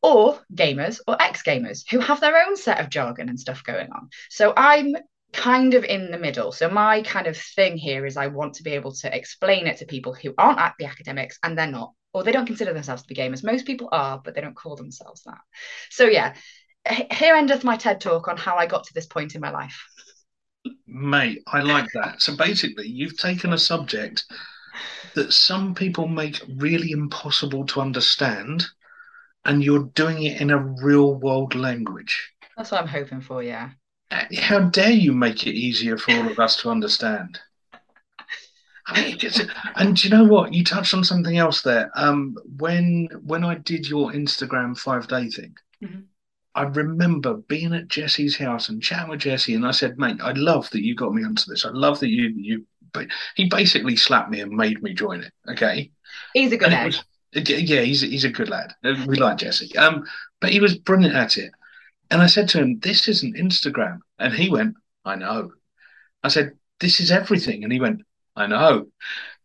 [0.01, 3.91] or gamers or ex gamers who have their own set of jargon and stuff going
[3.91, 4.09] on.
[4.29, 4.95] So I'm
[5.33, 6.51] kind of in the middle.
[6.51, 9.77] So my kind of thing here is I want to be able to explain it
[9.77, 13.03] to people who aren't at the academics and they're not, or they don't consider themselves
[13.03, 13.43] to be gamers.
[13.43, 15.39] Most people are, but they don't call themselves that.
[15.89, 16.33] So yeah,
[17.11, 19.81] here endeth my TED talk on how I got to this point in my life.
[20.87, 22.21] Mate, I like that.
[22.21, 24.25] So basically, you've taken a subject
[25.15, 28.65] that some people make really impossible to understand,
[29.45, 32.31] and you're doing it in a real world language.
[32.57, 33.71] That's what I'm hoping for, yeah.
[34.37, 37.39] How dare you make it easier for all of us to understand?
[38.87, 40.53] I mean, just, and do you know what?
[40.53, 41.91] You touched on something else there.
[41.95, 46.03] Um, when when I did your Instagram five day thing, Mhm.
[46.55, 50.33] I remember being at Jesse's house and chatting with Jesse, and I said, "Mate, I
[50.33, 51.63] love that you got me onto this.
[51.65, 55.31] I love that you you." But he basically slapped me and made me join it.
[55.47, 55.91] Okay,
[56.33, 56.95] He's a good egg.
[57.33, 58.73] Yeah, he's he's a good lad.
[58.83, 59.75] We like Jesse.
[59.77, 60.05] Um,
[60.39, 61.51] but he was brilliant at it.
[62.09, 65.51] And I said to him, "This isn't Instagram," and he went, "I know."
[66.23, 68.01] I said, "This is everything," and he went,
[68.35, 68.89] "I know." And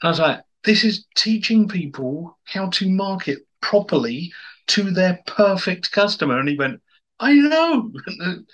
[0.02, 4.32] I was like, "This is teaching people how to market properly
[4.68, 6.82] to their perfect customer," and he went,
[7.20, 7.92] "I know."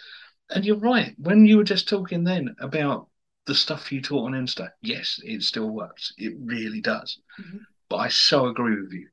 [0.50, 1.14] and you're right.
[1.18, 3.08] When you were just talking then about
[3.46, 6.12] the stuff you taught on Insta, yes, it still works.
[6.18, 7.18] It really does.
[7.40, 7.60] Mhm.
[7.88, 9.08] But I so agree with you.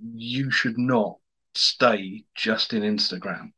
[0.00, 1.16] You should not
[1.54, 3.52] stay just in Instagram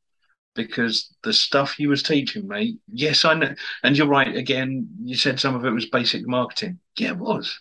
[0.54, 3.54] because the stuff you was teaching me, yes, I know.
[3.82, 4.34] And you're right.
[4.34, 6.78] Again, you said some of it was basic marketing.
[6.98, 7.60] Yeah, it was.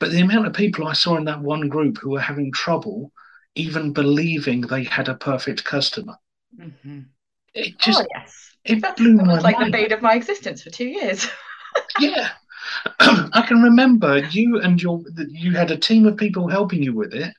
[0.00, 3.12] But the amount of people I saw in that one group who were having trouble
[3.54, 6.16] even believing they had a perfect customer,
[6.58, 7.06] Mhm.
[7.54, 9.72] it just oh yes, it blew that my was like the mind.
[9.72, 11.26] bane of my existence for two years.
[12.00, 12.30] Yeah.
[13.00, 17.14] I can remember you and your you had a team of people helping you with
[17.14, 17.34] it.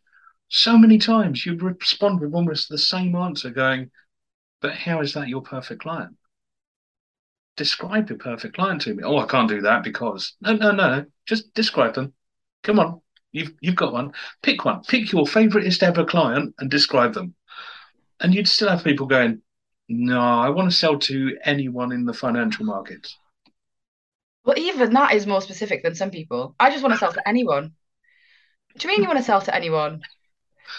[0.55, 3.91] So many times you'd respond with almost the same answer, going,
[4.61, 6.15] "But how is that your perfect client?
[7.57, 10.95] Describe your perfect client to me." Oh, I can't do that because no, no, no,
[10.95, 11.05] no.
[11.25, 12.13] Just describe them.
[12.63, 13.01] Come on,
[13.33, 14.13] you've you've got one.
[14.43, 14.81] Pick one.
[14.83, 17.35] Pick your favoriteest ever client and describe them.
[18.21, 19.41] And you'd still have people going,
[19.89, 23.17] "No, I want to sell to anyone in the financial markets."
[24.45, 26.55] Well, even that is more specific than some people.
[26.57, 27.75] I just want to sell to anyone.
[28.77, 30.01] Do you mean you want to sell to anyone?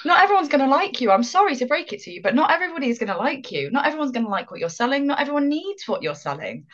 [0.04, 1.10] Not everyone's going to like you.
[1.10, 3.70] I'm sorry to break it to you, but not everybody is going to like you.
[3.70, 5.06] Not everyone's going to like what you're selling.
[5.06, 6.66] Not everyone needs what you're selling.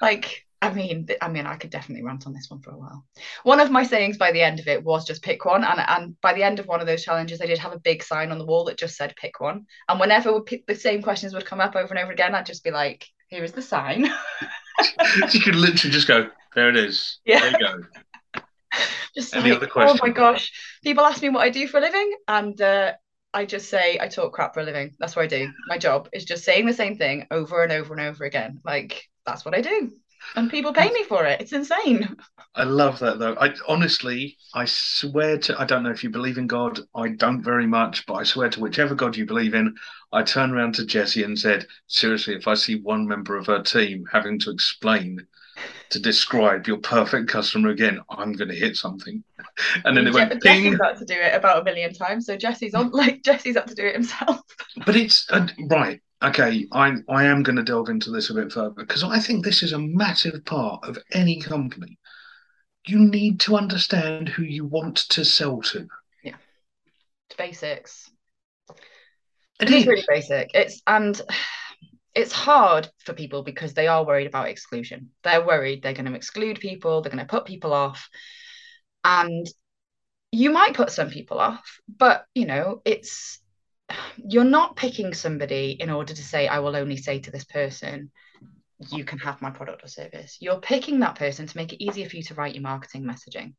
[0.00, 3.04] Like, I mean, I mean, I could definitely rant on this one for a while.
[3.44, 6.20] One of my sayings by the end of it was just pick one, and and
[6.20, 8.38] by the end of one of those challenges, I did have a big sign on
[8.38, 9.64] the wall that just said pick one.
[9.88, 12.70] And whenever the same questions would come up over and over again, I'd just be
[12.70, 14.04] like, "Here is the sign."
[15.32, 17.18] you could literally just go, there it is.
[17.24, 17.40] Yeah.
[17.40, 18.00] There you go.
[19.16, 22.12] just Any like, oh my gosh, people ask me what I do for a living,
[22.28, 22.92] and uh,
[23.32, 24.94] I just say I talk crap for a living.
[24.98, 25.50] That's what I do.
[25.68, 28.60] My job is just saying the same thing over and over and over again.
[28.64, 29.92] Like that's what I do,
[30.36, 31.40] and people pay me for it.
[31.40, 32.16] It's insane.
[32.54, 33.36] I love that though.
[33.40, 36.80] I honestly, I swear to, I don't know if you believe in God.
[36.94, 39.76] I don't very much, but I swear to whichever God you believe in,
[40.12, 43.62] I turned around to Jesse and said, seriously, if I see one member of her
[43.62, 45.26] team having to explain
[45.90, 49.22] to describe your perfect customer again, I'm going to hit something.
[49.84, 50.64] And then it went ping.
[50.64, 53.66] Jesse's had to do it about a million times, so Jesse's on like Jesse's up
[53.66, 54.40] to do it himself.
[54.86, 56.00] But it's uh, right.
[56.22, 59.44] Okay, I I am going to delve into this a bit further because I think
[59.44, 61.98] this is a massive part of any company.
[62.86, 65.88] You need to understand who you want to sell to.
[66.22, 66.36] Yeah,
[67.28, 68.10] it's basics.
[69.60, 69.86] It It is is.
[69.86, 70.50] really basic.
[70.54, 71.20] It's and
[72.14, 75.10] it's hard for people because they are worried about exclusion.
[75.22, 78.08] They're worried they're going to exclude people, they're going to put people off.
[79.04, 79.46] And
[80.32, 83.40] you might put some people off, but you know, it's
[84.16, 88.10] you're not picking somebody in order to say, I will only say to this person,
[88.92, 90.38] you can have my product or service.
[90.40, 93.54] You're picking that person to make it easier for you to write your marketing messaging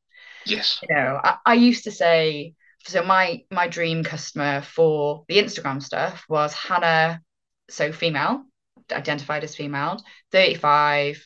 [0.46, 0.80] Yes.
[0.82, 2.54] you know I, I used to say
[2.86, 7.22] so my my dream customer for the instagram stuff was hannah
[7.72, 8.44] so female
[8.92, 11.26] identified as female 35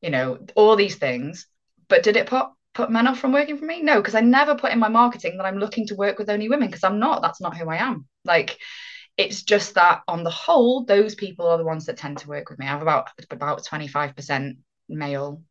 [0.00, 1.46] you know all these things.
[1.88, 3.82] But did it put put men off from working for me?
[3.82, 6.48] No because i never put in my marketing that i'm looking to work with only
[6.48, 7.22] women because i'm not.
[7.22, 8.06] That's not who i am.
[8.24, 8.58] Like
[9.16, 12.48] it's just that on the whole those people are the ones that tend to work
[12.48, 12.66] with me.
[12.66, 14.56] I have about about 25%
[14.88, 15.42] male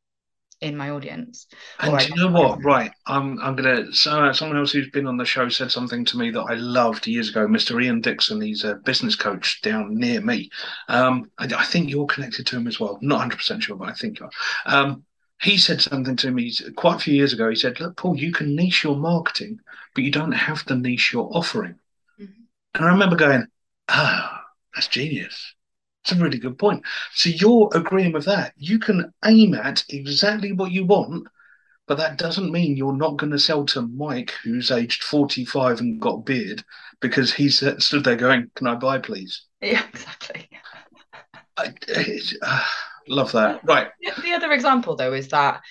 [0.61, 1.47] in my audience
[1.79, 2.63] And do you know what?
[2.63, 3.93] Right, I'm I'm gonna.
[3.93, 7.07] So, someone else who's been on the show said something to me that I loved
[7.07, 7.47] years ago.
[7.47, 7.79] Mr.
[7.79, 10.49] Ian Dixon, he's a business coach down near me.
[10.89, 12.99] Um, I, I think you're connected to him as well.
[13.01, 14.31] Not 100 percent sure, but I think you are.
[14.65, 15.03] Um,
[15.41, 17.49] he said something to me quite a few years ago.
[17.49, 19.59] He said, "Look, Paul, you can niche your marketing,
[19.95, 21.75] but you don't have to niche your offering."
[22.19, 22.47] Mhm.
[22.75, 23.47] And I remember going,
[23.87, 24.43] "Ah,
[24.75, 25.53] that's genius."
[26.03, 26.83] It's a really good point.
[27.13, 28.53] So you're agreeing with that.
[28.57, 31.27] You can aim at exactly what you want,
[31.87, 36.01] but that doesn't mean you're not going to sell to Mike, who's aged 45 and
[36.01, 36.63] got a beard,
[37.01, 39.45] because he's stood there going, Can I buy, please?
[39.61, 40.49] Yeah, exactly.
[41.57, 41.73] I,
[42.41, 42.63] uh,
[43.07, 43.61] love that.
[43.65, 43.89] Right.
[44.23, 45.61] The other example, though, is that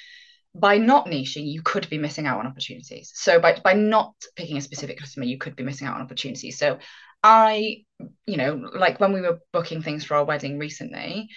[0.54, 3.12] by not niching, you could be missing out on opportunities.
[3.14, 6.58] So by by not picking a specific customer, you could be missing out on opportunities.
[6.58, 6.78] So
[7.22, 7.84] I,
[8.26, 11.28] you know, like when we were booking things for our wedding recently,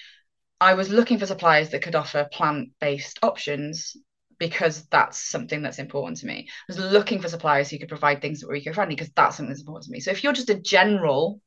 [0.59, 3.95] I was looking for suppliers that could offer plant-based options
[4.37, 6.47] because that's something that's important to me.
[6.49, 9.49] I was looking for suppliers who could provide things that were eco-friendly because that's something
[9.49, 9.99] that's important to me.
[9.99, 11.41] So if you're just a general,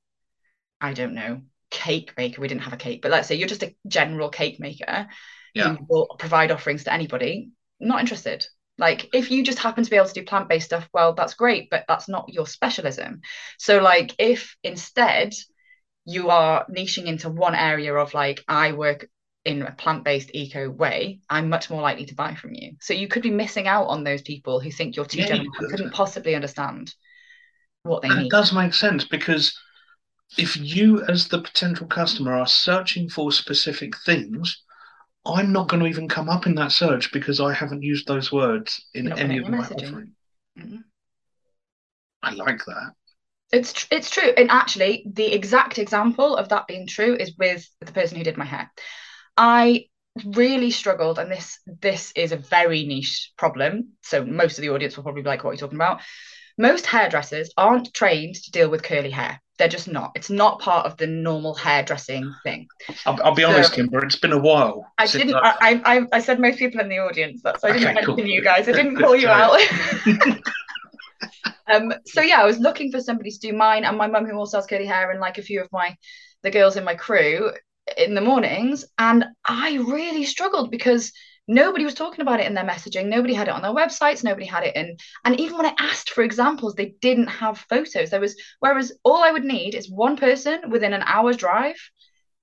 [0.80, 3.62] I don't know, cake maker, we didn't have a cake, but let's say you're just
[3.62, 5.08] a general cake maker
[5.54, 5.74] yeah.
[5.74, 8.46] who will provide offerings to anybody, not interested.
[8.78, 11.70] Like if you just happen to be able to do plant-based stuff, well, that's great,
[11.70, 13.20] but that's not your specialism.
[13.58, 15.34] So like if instead
[16.04, 19.08] you are niching into one area of like I work
[19.44, 22.72] in a plant-based eco way, I'm much more likely to buy from you.
[22.80, 25.44] So you could be missing out on those people who think you're too Yeah, general
[25.44, 25.70] you could.
[25.70, 26.94] couldn't possibly understand
[27.84, 28.26] what they And need.
[28.26, 29.58] it does make sense because
[30.38, 34.62] if you, as the potential customer, are searching for specific things,
[35.26, 38.30] I'm not going to even come up in that search because I haven't used those
[38.30, 39.88] words in any of my messaging.
[39.88, 40.12] offering.
[40.58, 40.84] Mhm.
[42.22, 42.92] I like that.
[43.52, 47.66] It's tr- it's true, and actually, the exact example of that being true is with
[47.80, 48.70] the person who did my hair.
[49.36, 49.86] I
[50.24, 53.92] really struggled, and this this is a very niche problem.
[54.02, 56.00] So most of the audience will probably be like, "What are you talking about?"
[56.56, 59.40] Most hairdressers aren't trained to deal with curly hair.
[59.58, 60.12] They're just not.
[60.16, 62.66] It's not part of the normal hairdressing thing.
[63.06, 64.84] I'll, I'll be So- honest, Kimber, it's been a while.
[64.98, 65.34] I didn't.
[65.36, 67.40] I- I, I said most people in the audience.
[67.42, 68.26] That's I didn't Okay, mention cool.
[68.26, 68.68] you guys.
[68.68, 69.60] I didn't call you out.
[71.72, 71.92] um.
[72.06, 74.58] So yeah, I was looking for somebody to do mine, and my mum who also
[74.58, 75.96] has curly hair, and like a few of my
[76.42, 77.50] the girls in my crew
[77.96, 81.12] in the mornings, and I really struggled because
[81.46, 83.06] nobody was talking about it in their messaging.
[83.06, 84.24] Nobody had it on their websites.
[84.24, 88.10] Nobody had it in, and even when I asked for examples, they didn't have photos.
[88.10, 91.76] There was whereas all I would need is one person within an hour's drive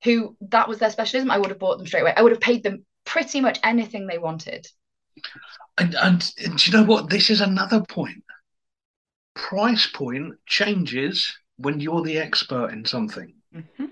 [0.04, 2.14] who that was their specialism, I would have bought them straight away.
[2.16, 4.68] I would have paid them pretty much anything they wanted.
[5.78, 7.10] And, and, and do you know what?
[7.10, 8.24] This is another point.
[9.36, 13.36] Price point changes when you're the expert in something.
[13.54, 13.86] Mm-hmm.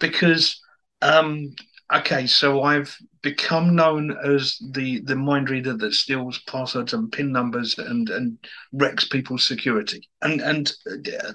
[0.00, 0.60] because
[1.02, 1.54] um
[1.92, 2.96] okay so i've
[3.26, 8.38] become known as the the mind reader that steals passwords and pin numbers and and
[8.72, 10.08] wrecks people's security.
[10.22, 10.72] And and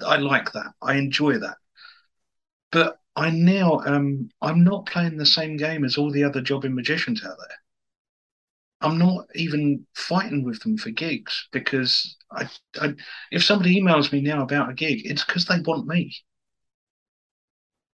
[0.06, 0.72] i like that.
[0.80, 1.58] I enjoy that.
[2.70, 6.74] But i now um i'm not playing the same game as all the other jobbing
[6.74, 7.58] magicians out there.
[8.80, 12.48] I'm not even fighting with them for gigs because i,
[12.80, 12.94] I
[13.30, 16.14] if somebody emails me now about a gig it's because they want me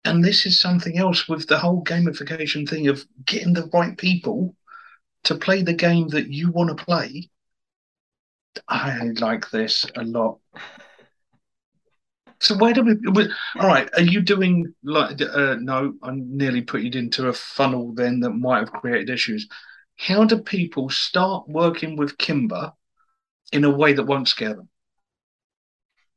[0.04, 4.54] and this is something else with the whole gamification thing of getting the right people
[5.24, 7.30] to play the game that you want to play.
[8.68, 10.38] I like this a lot.
[12.40, 12.94] So where do we?
[13.12, 15.20] we- All right, are you doing like?
[15.20, 19.48] Uh, no, I nearly put you into a funnel then that might have created issues.
[19.96, 22.72] How do people start working with Kimber
[23.52, 24.68] in a way that won't scare them?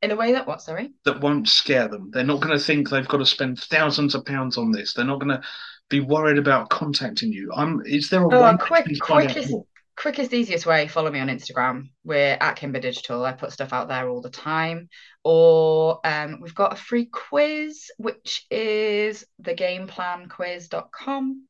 [0.06, 0.62] In a way that what?
[0.62, 0.92] Sorry.
[1.04, 2.12] that won't scare them.
[2.12, 4.94] They're not going to think they've got to spend thousands of pounds on this.
[4.94, 5.42] They're not going to
[5.90, 7.52] be worried about contacting you.
[7.56, 7.82] I'm.
[7.86, 9.54] Is there a Oh, way quick- to find out quickest-
[9.98, 10.90] Quickest, easiest way.
[10.90, 11.84] Follow me on Instagram.
[12.04, 13.24] We're at Kimber Digital.
[13.24, 14.90] I put stuff out there all the time.
[15.24, 21.48] Or um, we've got a free quiz, which is thegameplanquiz.com.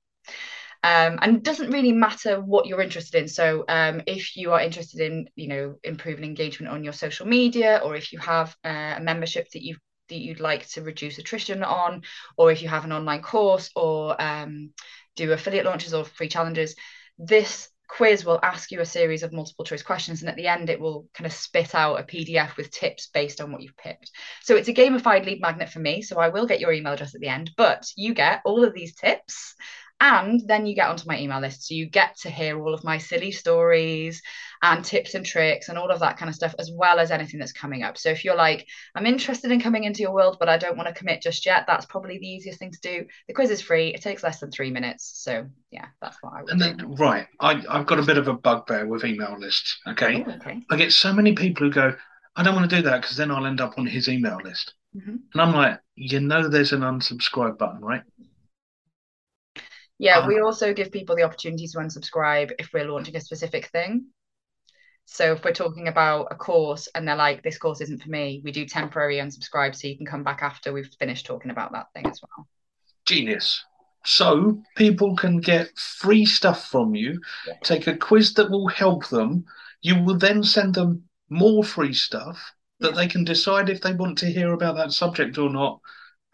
[0.86, 3.28] Um, and it doesn't really matter what you're interested in.
[3.28, 7.82] So um, if you are interested in, you know, improving engagement on your social media,
[7.84, 9.78] or if you have uh, a membership that you
[10.10, 12.04] that you'd like to reduce attrition on,
[12.38, 14.70] or if you have an online course, or um,
[15.16, 16.76] do affiliate launches or free challenges,
[17.18, 20.70] this quiz will ask you a series of multiple choice questions and at the end
[20.70, 24.10] it will kind of spit out a pdf with tips based on what you've picked
[24.42, 27.14] so it's a gamified lead magnet for me so i will get your email address
[27.14, 29.54] at the end but you get all of these tips
[30.02, 31.68] and then you get onto my email list.
[31.68, 34.22] So you get to hear all of my silly stories
[34.62, 37.40] and tips and tricks and all of that kind of stuff as well as anything
[37.40, 37.98] that's coming up.
[37.98, 40.88] So if you're like i'm interested in coming into your world but i don't want
[40.88, 43.06] to commit just yet that's probably the easiest thing to do.
[43.28, 43.90] The quiz is free.
[43.94, 45.12] It takes less than three minutes.
[45.16, 48.28] So yeah that's what i would And do right, I, I've got a bit of
[48.28, 49.78] a bugbear with email lists.
[49.88, 50.62] Okay, Oh, okay.
[50.70, 51.96] I get so many people who go,
[52.36, 54.74] "I don't want to do that because then I'll end up on his email list,"
[54.94, 55.20] Mhm.
[55.34, 58.04] and I'm like, "You know, there's an unsubscribe button, right?"
[59.98, 63.68] Yeah, Um, we also give people the opportunity to unsubscribe if we're launching a specific
[63.68, 64.08] thing.
[65.06, 68.42] So if we're talking about a course and they're like, this course isn't for me,
[68.44, 71.88] we do temporary unsubscribe so you can come back after we've finished talking about that
[71.94, 72.48] thing as well.
[73.06, 73.64] Genius.
[74.04, 77.54] So people can get free stuff from you, Yeah.
[77.64, 79.46] take a quiz that will help them.
[79.82, 82.96] You will then send them more free stuff that Yeah.
[82.96, 85.80] they can decide if they want to hear about that subject or not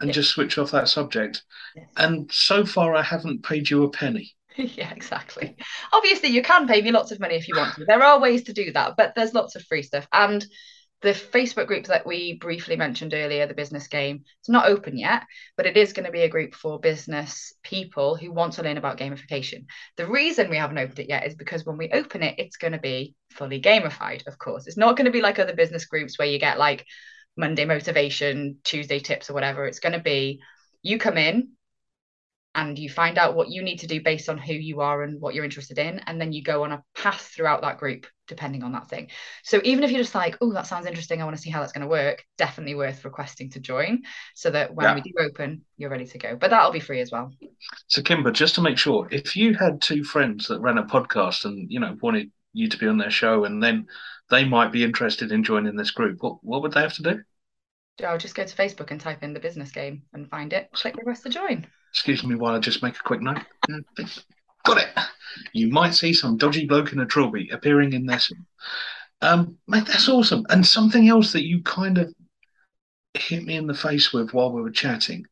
[0.02, 0.14] and Yeah.
[0.14, 1.42] just switch off that subject.
[1.74, 1.88] Yes.
[1.96, 4.34] And so far, I haven't paid you a penny.
[4.56, 5.56] yeah, exactly.
[5.92, 7.86] Obviously, you can pay me lots of money if you want to.
[7.86, 10.06] There are ways to do that, but there's lots of free stuff.
[10.12, 10.44] And
[11.00, 15.24] the Facebook group that we briefly mentioned earlier, the business game, it's not open yet,
[15.56, 18.76] but it is going to be a group for business people who want to learn
[18.76, 19.64] about gamification.
[19.96, 22.72] The reason we haven't opened it yet is because when we open it, it's going
[22.74, 24.66] to be fully gamified, of course.
[24.68, 26.84] It's not going to be like other business groups where you get like
[27.36, 29.66] Monday motivation, Tuesday tips, or whatever.
[29.66, 30.40] It's going to be
[30.82, 31.50] you come in,
[32.54, 35.20] and you find out what you need to do based on who you are and
[35.20, 38.62] what you're interested in and then you go on a path throughout that group depending
[38.62, 39.08] on that thing
[39.42, 41.60] so even if you're just like oh that sounds interesting i want to see how
[41.60, 44.02] that's going to work definitely worth requesting to join
[44.34, 44.94] so that when Yeah.
[44.94, 47.32] we do open you're ready to go but that'll be free as well
[47.88, 51.44] So, Kimber, just to make sure, if you had two friends that ran a podcast
[51.44, 53.86] and you know wanted you to be on their show, and then
[54.30, 57.22] they might be interested in joining this group, what what would they have to do?
[58.04, 60.96] i'll just go to facebook and type in the business game and find it click
[60.96, 63.42] request to join Excuse me while I just make a quick note.
[64.64, 64.88] Got it.
[65.52, 68.32] You might see some dodgy bloke in a trilby appearing in this.
[69.20, 70.46] Um, mate, that's awesome.
[70.48, 72.14] And something else that you kind of
[73.14, 75.26] hit me in the face with while we were chatting.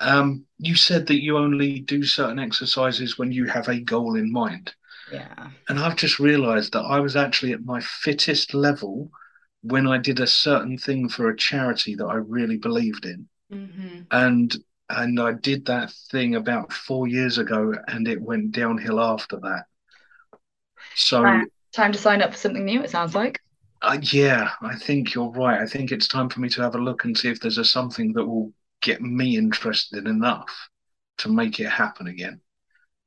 [0.00, 4.32] Um, you said that you only do certain exercises when you have a goal in
[4.32, 4.74] mind.
[5.06, 9.10] Yeah And I've just realized that I was actually at my fittest level
[9.62, 13.28] when I did a certain thing for a charity that I really believed in.
[13.50, 14.02] mm-hmm.
[14.10, 14.56] And
[14.90, 19.66] and I did that thing about four years ago and it went downhill after that.
[20.94, 21.48] So Right.
[21.74, 23.40] time to sign up for something new it sounds like
[23.82, 25.60] uh, yeah, I think you're right.
[25.60, 27.64] I think it's time for me to have a look and see if there's a
[27.64, 30.68] something that will get me interested enough
[31.18, 32.40] to make it happen again.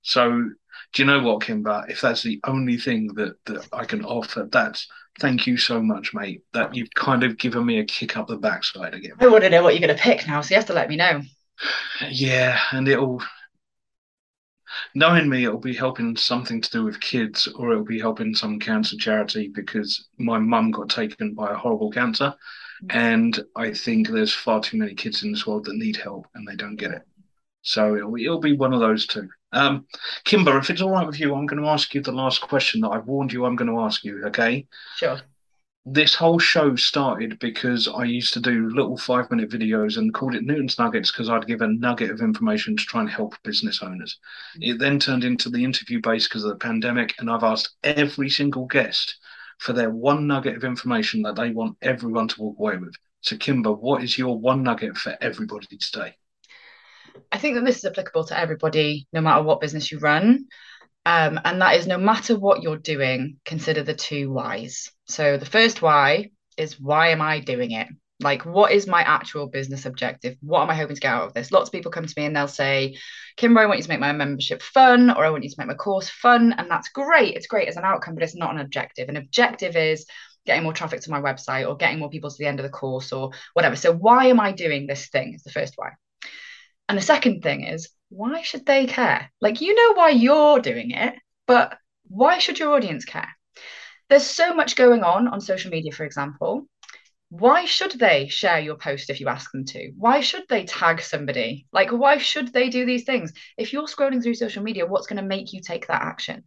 [0.04, 0.52] So,
[0.94, 1.86] do you know what, Kimber?
[1.88, 4.88] If that's the only thing that, that I can offer, that's
[5.20, 6.42] thank you so much, mate.
[6.54, 9.14] That you've kind of given me a kick up the backside again.
[9.20, 10.90] i want to know what you're going to pick now so you have to let
[10.90, 11.22] me know
[12.10, 13.22] Yeah, and it'll
[14.94, 18.60] knowing me, it'll be helping something to do with kids, or it'll be helping some
[18.60, 22.34] cancer charity because my mum got taken by a horrible cancer,
[22.84, 22.96] mm.
[22.96, 26.48] and I think there's far too many kids in this world that need help and
[26.48, 27.07] they don't get it.
[27.68, 29.30] So it'll be, it'll be one of those two.
[29.52, 29.86] Um,
[30.24, 32.82] Kimber, if it's all right with you, I'm going to ask you the last question
[32.82, 34.26] that I've warned you I'm going to ask you.
[34.28, 35.22] Okay sure
[35.90, 40.36] this whole show started because I used to do little five minute videos and called
[40.36, 43.82] it Newton's Nuggets because I'd give a nugget of information to try and help business
[43.82, 44.20] owners.
[44.60, 48.30] It then turned into the interview base because of the pandemic, and I've asked every
[48.30, 49.16] single guest
[49.60, 52.94] for their one nugget of information that they want everyone to walk away with.
[53.22, 56.16] So, Kimber, what is your one nugget for everybody today?
[57.32, 60.46] I think that this is applicable to everybody, no matter what business you run.
[61.06, 64.92] Um, and that is no matter what you're doing, consider the two whys.
[65.08, 67.88] So the first why is why am I doing it?
[68.20, 70.38] Like, what is my actual business objective?
[70.42, 71.52] What am I hoping to get out of this?
[71.52, 72.98] Lots of people come to me and they'll say,
[73.38, 75.68] Kimber, I want you to make my membership fun, or I want you to make
[75.68, 76.54] my course fun.
[76.58, 77.36] And that's great.
[77.36, 79.08] It's great as an outcome, but it's not an objective.
[79.08, 80.08] An objective is
[80.46, 82.70] getting more traffic to my website or getting more people to the end of the
[82.70, 83.76] course or whatever.
[83.76, 85.36] So, why am I doing this thing?
[85.36, 85.92] Is the first why.
[86.90, 89.32] And the second thing is, why should they care?
[89.42, 91.16] Like, you know why you're doing it,
[91.46, 91.78] but
[92.08, 93.30] why should your audience care?
[94.10, 96.68] There's so much going on on social media, for example.
[97.30, 99.92] Why should they share your post if you ask them to?
[99.98, 101.68] Why should they tag somebody?
[101.74, 103.34] Like, why should they do these things?
[103.58, 106.46] If you're scrolling through social media, what's going to make you take that action?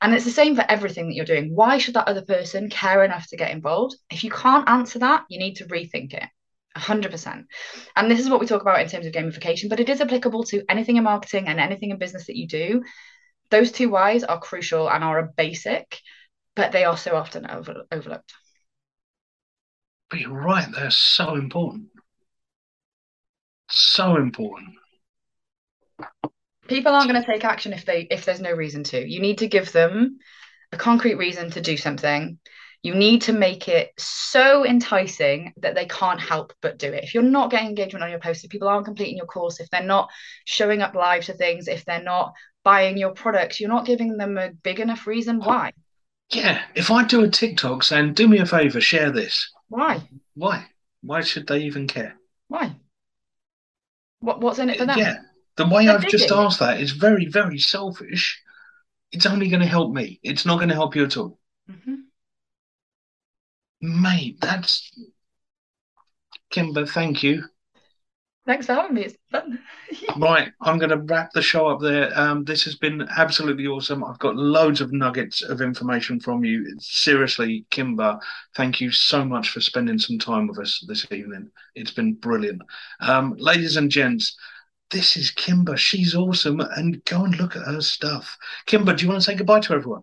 [0.00, 1.54] And it's the same for everything that you're doing.
[1.54, 3.96] Why should that other person care enough to get involved?
[4.10, 6.28] If you can't answer that, you need to rethink it.
[6.76, 7.44] 100%.
[7.96, 10.44] And this is what we talk about in terms of gamification, but it is applicable
[10.44, 12.82] to anything in marketing and anything in business that you do.
[13.50, 16.00] Those two whys are crucial and are a basic,
[16.54, 18.32] but they are so often over, overlooked.
[20.10, 21.88] But you're right, they're so important.
[23.70, 24.70] So important.
[26.68, 29.06] People aren't going to take action if they if there's no reason to.
[29.06, 30.18] You need to give them
[30.72, 32.38] a concrete reason to do something.
[32.82, 37.04] You need to make it so enticing that they can't help but do it.
[37.04, 39.68] If you're not getting engagement on your post, if people aren't completing your course, if
[39.70, 40.08] they're not
[40.44, 42.32] showing up live to things, if they're not
[42.64, 45.72] buying your products, you're not giving them a big enough reason why.
[46.30, 50.02] Yeah, if I do a TikTok saying, do me a favor, share this, Why?
[50.34, 50.66] why?
[51.02, 52.16] Why should they even care?
[52.48, 52.76] Why?
[54.20, 54.98] What what's in it for them?
[54.98, 55.16] Yeah,
[55.56, 58.42] the way They're I've just asked that is very, very selfish.
[59.12, 60.20] It's only going to help me.
[60.22, 61.38] It's not going to help you at all.
[61.70, 62.07] Mhm.
[63.80, 64.90] Mate, that's.
[66.50, 67.44] Kimber, thank you.
[68.48, 69.02] Thanks for having me.
[69.02, 69.60] It's fun.
[70.16, 72.10] Right, I'm going to wrap the show up there.
[72.18, 74.02] Um, this has been absolutely awesome.
[74.02, 76.74] I've got loads of nuggets of information from you.
[76.78, 78.18] Seriously, Kimber,
[78.56, 81.50] thank you so much for spending some time with us this evening.
[81.74, 82.62] It's been brilliant.
[83.00, 84.36] Um, ladies and gents,
[84.90, 85.76] this is Kimber.
[85.76, 86.60] She's awesome.
[86.60, 88.36] And go and look at her stuff.
[88.66, 90.02] Kimber, do you want to say goodbye to everyone?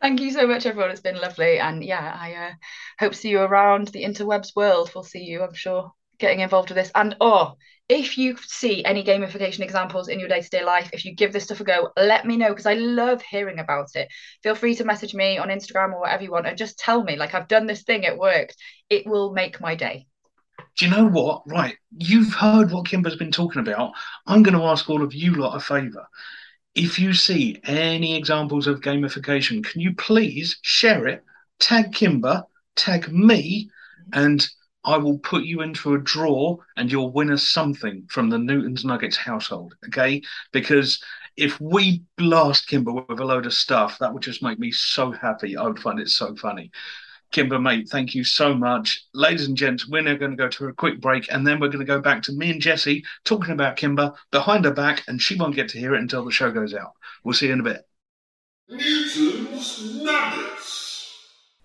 [0.00, 0.90] Thank you so much, everyone.
[0.90, 1.58] It's been lovely.
[1.58, 2.50] And yeah, I uh,
[2.98, 4.90] hope to see you around the interwebs world.
[4.94, 6.90] We'll see you, I'm sure, getting involved with this.
[6.94, 11.34] And oh, if you see any gamification examples in your day-to-day life, if you give
[11.34, 14.08] this stuff a go, let me know because I love hearing about it.
[14.42, 17.16] Feel free to message me on Instagram or whatever you want and just tell me,
[17.16, 18.56] like, I've done this thing, it worked.
[18.88, 20.06] It will make my day.
[20.78, 21.42] Do you know what?
[21.46, 23.92] Right, you've heard what Kimber's been talking about.
[24.26, 26.06] I'm going to ask all of you lot a favour
[26.74, 31.24] if you see any examples of gamification, can you please share it,
[31.58, 32.44] tag Kimber,
[32.76, 33.70] tag me,
[34.12, 34.46] and
[34.84, 38.84] I will put you into a draw and you'll win us something from the Newton's
[38.84, 39.74] Nuggets household.
[39.86, 40.22] Okay.
[40.52, 41.02] Because
[41.36, 45.10] if we blast Kimber with a load of stuff, that would just make me so
[45.12, 45.56] happy.
[45.56, 46.70] I would find it so funny.
[47.30, 49.04] Kimber, mate, thank you so much.
[49.14, 51.68] Ladies and gents, we're now going to go to a quick break and then we're
[51.68, 55.20] going to go back to me and Jesse talking about Kimber behind her back, and
[55.20, 56.92] she won't get to hear it until the show goes out.
[57.22, 57.86] We'll see you in a bit.
[58.68, 61.16] Newton's Nuggets.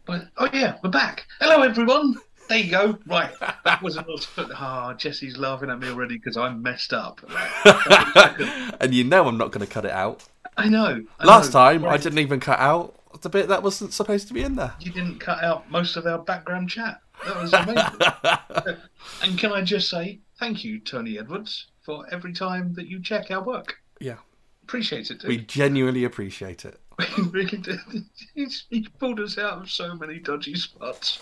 [0.06, 1.26] But, oh, yeah, we're back.
[1.40, 2.16] Hello, everyone.
[2.48, 3.00] There you go.
[3.08, 3.34] Right.
[3.64, 4.06] That was an
[4.54, 7.20] Ah, oh, Jesse's laughing at me already because I messed up.
[8.80, 10.24] and you know I'm not going to cut it out.
[10.58, 11.04] I know.
[11.20, 11.60] I Last know.
[11.60, 11.94] time right.
[11.94, 12.96] I didn't even cut out
[13.26, 14.76] the bit that wasn't supposed to be in there.
[14.80, 17.02] You didn't cut out most of our background chat.
[17.26, 18.78] That was amazing.
[19.24, 23.32] and can I just say thank you, Tony Edwards, for every time that you check
[23.32, 23.78] our work.
[24.00, 24.18] Yeah.
[24.62, 25.30] Appreciate it, dude.
[25.30, 26.80] We genuinely appreciate it.
[27.18, 27.80] We really did.
[28.36, 31.20] He's, he pulled us out of so many dodgy spots.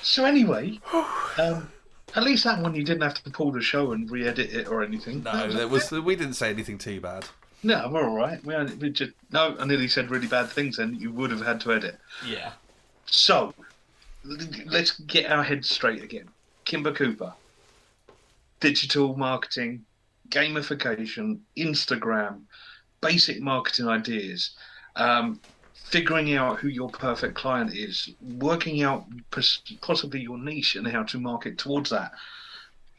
[0.00, 0.78] so anyway,
[1.38, 1.68] um,
[2.14, 4.84] at least that one you didn't have to pull the show and re-edit it or
[4.84, 5.24] anything.
[5.24, 7.26] No, there was we didn't say anything too bad.
[7.62, 8.44] No, we're all right.
[8.44, 9.56] We, only, we just no.
[9.58, 11.98] I nearly said really bad things, and you would have had to edit.
[12.24, 12.52] Yeah.
[13.06, 13.54] So,
[14.24, 16.28] let's get our heads straight again.
[16.64, 17.32] Kimber Cooper,
[18.60, 19.84] digital marketing,
[20.28, 22.42] gamification, Instagram,
[23.00, 24.50] basic marketing ideas,
[24.96, 25.40] um,
[25.72, 29.06] figuring out who your perfect client is, working out
[29.80, 32.12] possibly your niche and how to market towards that.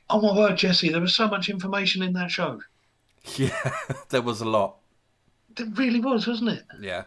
[0.09, 2.61] Oh my word, Jesse, there was so much information in that show.
[3.37, 3.71] Yeah,
[4.09, 4.77] there was a lot.
[5.55, 6.63] There really was, wasn't it?
[6.79, 7.03] Yeah.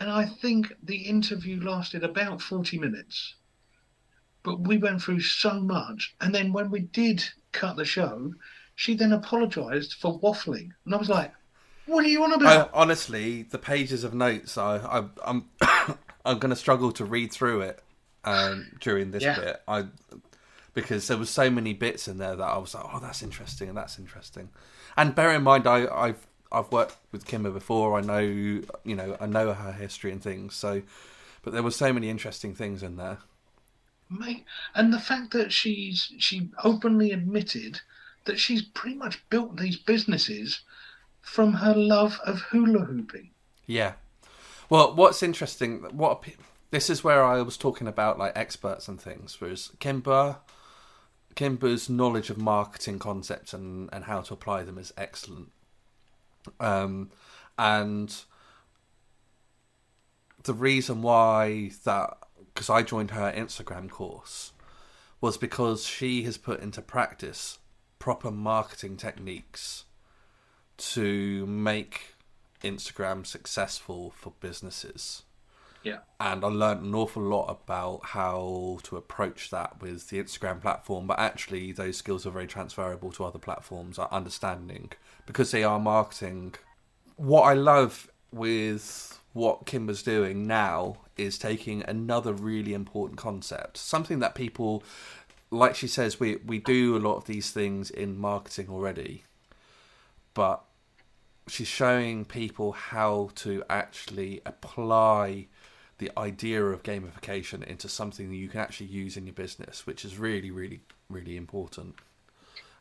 [0.00, 3.34] And I think the interview lasted about 40 minutes.
[4.42, 6.14] But we went through so much.
[6.20, 8.32] And then when we did cut the show,
[8.74, 10.70] she then apologised for waffling.
[10.84, 11.32] And I was like,
[11.86, 12.68] what are you on about?
[12.68, 15.48] I, honestly, the pages of notes, I, I, I'm,
[16.24, 17.82] I'm going to struggle to read through it
[18.24, 19.38] um, during this yeah.
[19.38, 19.62] bit.
[19.66, 19.86] I
[20.76, 23.68] because there was so many bits in there that I was like, oh, that's interesting
[23.68, 24.50] and that's interesting.
[24.96, 27.98] And bear in mind, I, I've I've worked with Kimber before.
[27.98, 30.54] I know you know I know her history and things.
[30.54, 30.82] So,
[31.42, 33.18] but there were so many interesting things in there.
[34.08, 34.44] Mate,
[34.74, 37.80] and the fact that she's she openly admitted
[38.24, 40.60] that she's pretty much built these businesses
[41.20, 43.30] from her love of hula hooping.
[43.66, 43.94] Yeah.
[44.68, 46.24] Well, what's interesting, what
[46.70, 49.40] this is where I was talking about like experts and things.
[49.40, 50.38] Whereas Kimber,
[51.36, 55.52] Kimber's knowledge of marketing concepts and, and how to apply them is excellent.
[56.58, 57.10] Um,
[57.58, 58.14] and
[60.42, 62.16] the reason why that,
[62.54, 64.52] because I joined her Instagram course,
[65.20, 67.58] was because she has put into practice
[67.98, 69.84] proper marketing techniques
[70.78, 72.14] to make
[72.62, 75.22] Instagram successful for businesses.
[75.86, 75.98] Yeah.
[76.18, 81.06] And I learned an awful lot about how to approach that with the Instagram platform,
[81.06, 84.90] but actually those skills are very transferable to other platforms, uh, understanding
[85.26, 86.56] because they are marketing.
[87.14, 94.18] What I love with what Kimber's doing now is taking another really important concept, something
[94.18, 94.82] that people
[95.52, 99.22] like she says we we do a lot of these things in marketing already,
[100.34, 100.64] but
[101.46, 105.46] she's showing people how to actually apply
[105.98, 110.04] the idea of gamification into something that you can actually use in your business, which
[110.04, 111.94] is really, really, really important.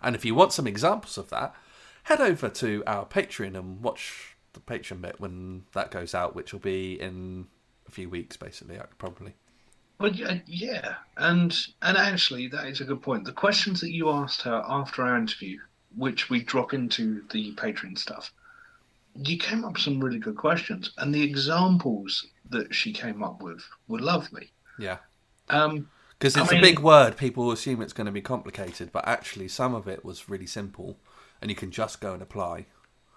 [0.01, 1.55] And if you want some examples of that,
[2.03, 6.51] head over to our Patreon and watch the Patreon bit when that goes out, which
[6.53, 7.47] will be in
[7.87, 9.33] a few weeks, basically, uh, probably.
[9.99, 13.23] Well, yeah, and and actually, that is a good point.
[13.23, 15.57] The questions that you asked her after our interview,
[15.95, 18.33] which we drop into the Patreon stuff,
[19.15, 23.41] you came up with some really good questions, and the examples that she came up
[23.41, 24.51] with were lovely.
[24.79, 24.97] Yeah.
[25.49, 28.91] Um, Because I it's mean- a big word, people assume it's going to be complicated,
[28.91, 30.97] but actually, some of it was really simple,
[31.41, 32.65] and you can just go and apply.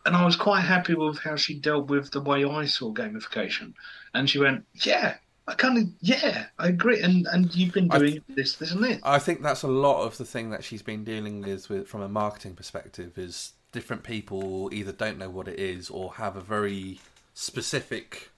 [0.07, 3.75] and I was quite happy with how she dealt with the way I saw gamification.
[4.15, 5.17] And she went, "Yeah,
[5.47, 8.83] I kind of, yeah, I agree." And and you've been I- doing this, this, and
[8.83, 9.01] this.
[9.03, 12.01] I think that's a lot of the thing that she's been dealing with, with from
[12.01, 16.41] a marketing perspective is different people either don't know what it is or have a
[16.41, 17.01] very
[17.35, 18.31] specific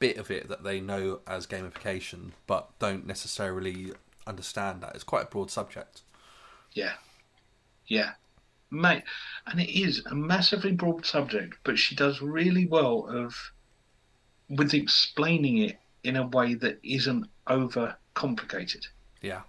[0.00, 3.92] bit of it that they know as gamification, but don't necessarily
[4.26, 4.94] understand that.
[4.96, 6.02] It's quite a broad subject.
[6.72, 6.94] Yeah,
[7.86, 8.14] yeah,
[8.70, 9.04] mate.
[9.46, 13.52] And it is a massively broad subject, but she does really well of
[14.50, 18.86] with explaining it in a way that isn't over complicated.
[19.22, 19.42] Yeah,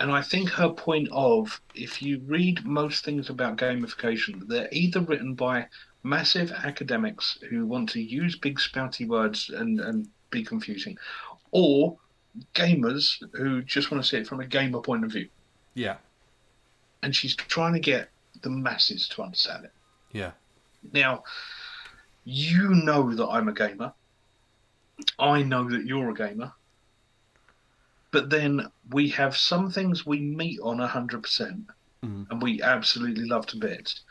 [0.00, 5.00] And I think her point of if you read most things about gamification, they're either
[5.00, 5.68] written by
[6.02, 10.96] massive academics who want to use big spouty words and, and be confusing,
[11.50, 11.98] or
[12.54, 15.28] gamers who just want to see it from a gamer point of view.
[15.74, 15.96] yeah,
[17.02, 18.10] And she's trying to get
[18.42, 19.72] the masses to understand it.
[20.12, 20.30] yeah,
[20.92, 21.24] Now,
[22.24, 23.92] you know that I'm a gamer.
[25.18, 26.52] I know that you're a gamer.
[28.12, 31.64] But then we have some things we meet on 100%,
[32.04, 32.30] Mhm.
[32.30, 34.02] and we absolutely love to bits.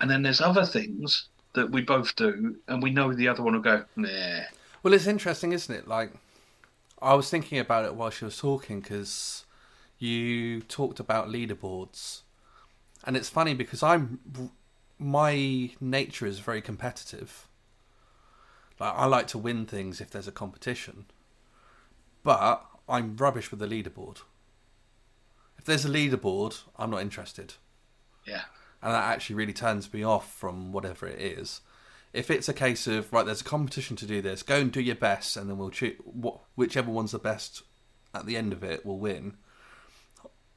[0.00, 3.54] And then there's other things that we both do, and we know the other one
[3.54, 4.42] will go, nah.
[4.82, 5.88] Well, it's interesting, isn't it?
[5.88, 6.12] Like,
[7.02, 9.44] I was thinking about it while she was talking because
[9.98, 12.22] you talked about leaderboards,
[13.04, 14.20] and it's funny because I'm
[14.98, 17.48] my nature is very competitive.
[18.78, 21.06] Like, I like to win things if there's a competition,
[22.22, 24.18] but I'm rubbish with the leaderboard.
[25.58, 27.54] If there's a leaderboard, I'm not interested
[28.26, 28.42] Yeah.
[28.82, 31.60] And that actually really turns me off from whatever it is.
[32.12, 34.80] If it's a case of right, there's a competition to do this, go and do
[34.80, 37.62] your best, and then we'll choose wh- whichever one's the best
[38.14, 39.34] at the end of it will win.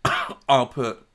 [0.47, 1.05] I'll put.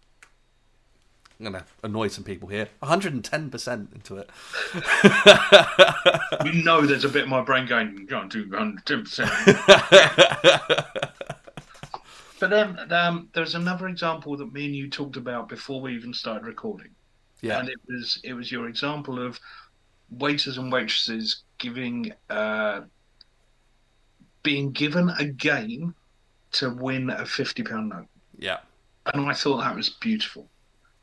[1.40, 2.68] I'm gonna annoy some people here.
[2.80, 4.28] 110 percent into it.
[6.44, 11.16] You know there's a bit of my brain going, you can't do 110%.
[12.44, 16.12] but then um, there's another example that me and you talked about before we even
[16.12, 16.90] started recording.
[17.40, 19.40] Yeah, and it was it was your example of
[20.10, 22.82] waiters and waitresses giving uh,
[24.42, 25.94] being given a game
[26.52, 28.58] to win a fifty pound note, yeah,
[29.06, 30.46] and I thought that was beautiful.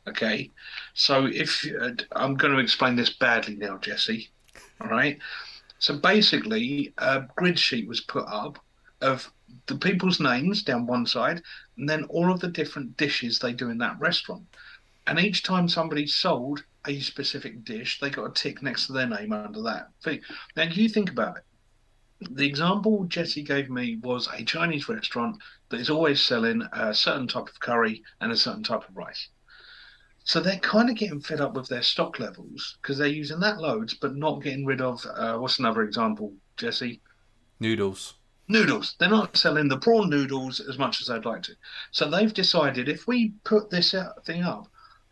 [0.07, 0.51] Okay,
[0.93, 4.29] so if uh, I'm going to explain this badly now, Jesse,
[4.79, 5.17] all right.
[5.79, 8.59] So basically, a grid sheet was put up
[9.01, 9.31] of
[9.67, 11.41] the people's names down one side,
[11.77, 14.43] and then all of the different dishes they do in that restaurant.
[15.07, 19.07] And each time somebody sold a specific dish, they got a tick next to their
[19.07, 20.21] name under that thing.
[20.55, 21.43] Now, you think about it.
[22.35, 27.27] The example Jesse gave me was a Chinese restaurant that is always selling a certain
[27.27, 29.29] type of curry and a certain type of rice.
[30.23, 33.57] So they're kind of getting fed up with their stock levels because they're using that
[33.59, 37.01] loads, but not getting rid of uh, what's another example, Jesse?
[37.61, 38.15] noodles.
[38.51, 38.95] Noodles.
[38.99, 41.55] They're not selling the prawn noodles as much as they'd like to.
[41.91, 43.95] So they've decided if we put this
[44.25, 44.67] thing up,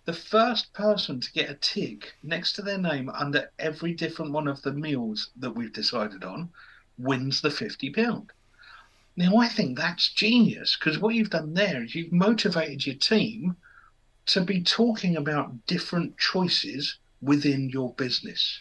[0.05, 4.47] the first person to get a tick next to their name under every different one
[4.47, 6.49] of the meals that we've decided on
[6.97, 8.31] wins the fifty pound.
[9.15, 13.55] Now I think that's genius because what you've done there is you've motivated your team
[14.27, 18.59] to be talking about different choices within your business.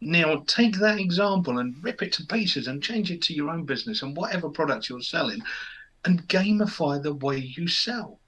[0.00, 3.64] Now, take that example and rip it to pieces and change it to your own
[3.64, 5.40] business and whatever products you're selling
[6.04, 8.20] and gamify the way you sell.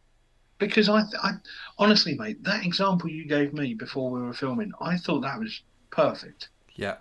[0.58, 1.32] Because I, I
[1.78, 5.62] honestly, mate, that example you gave me before we were filming, I thought that was
[5.90, 6.50] perfect.
[6.74, 6.96] Yeah,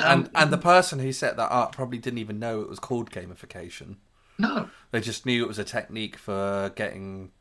[0.00, 2.78] Um, and and the person who set that up probably didn't even know it was
[2.78, 3.96] called gamification.
[4.38, 7.32] no, They just knew it was a technique for getting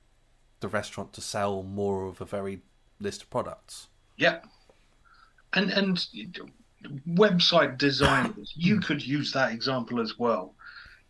[0.62, 2.62] the restaurant to sell more of a very
[3.00, 3.88] list of products.
[4.18, 4.40] yeah,
[5.54, 6.06] and and
[7.08, 10.56] website designers, you could use that example as well.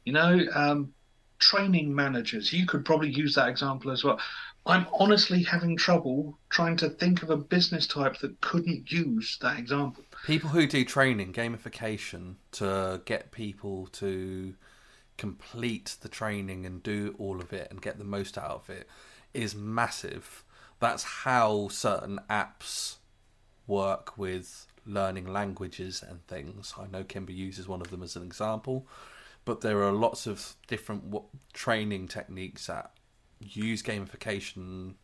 [0.05, 0.93] You know, um,
[1.39, 4.19] training managers, you could probably use that example as well.
[4.65, 9.57] I'm honestly having trouble trying to think of a business type that couldn't use that
[9.57, 10.03] example.
[10.25, 14.53] People who do training, gamification to get people to
[15.17, 18.87] complete the training and do all of it and get the most out of it
[19.33, 20.43] is massive.
[20.79, 22.97] That's how certain apps
[23.67, 26.73] work with learning languages and things.
[26.79, 28.87] I know Kimber uses one of them as an example,
[29.45, 32.91] but there are lots of different w- training techniques that
[33.39, 34.95] use gamification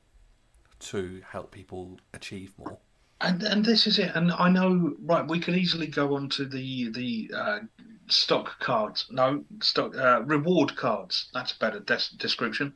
[0.80, 2.78] to help people achieve more.
[3.20, 4.12] And and this is it.
[4.14, 5.28] And I know, right?
[5.28, 7.60] We could easily go on to the the uh,
[8.08, 9.08] stock cards.
[9.10, 11.30] No, stock uh, reward cards.
[11.34, 12.74] That's a better des- description.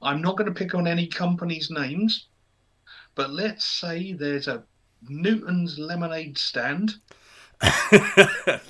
[0.00, 2.28] I'm not going to pick on any companies' names,
[3.16, 4.62] but let's say there's a
[5.08, 6.94] Newton's lemonade stand.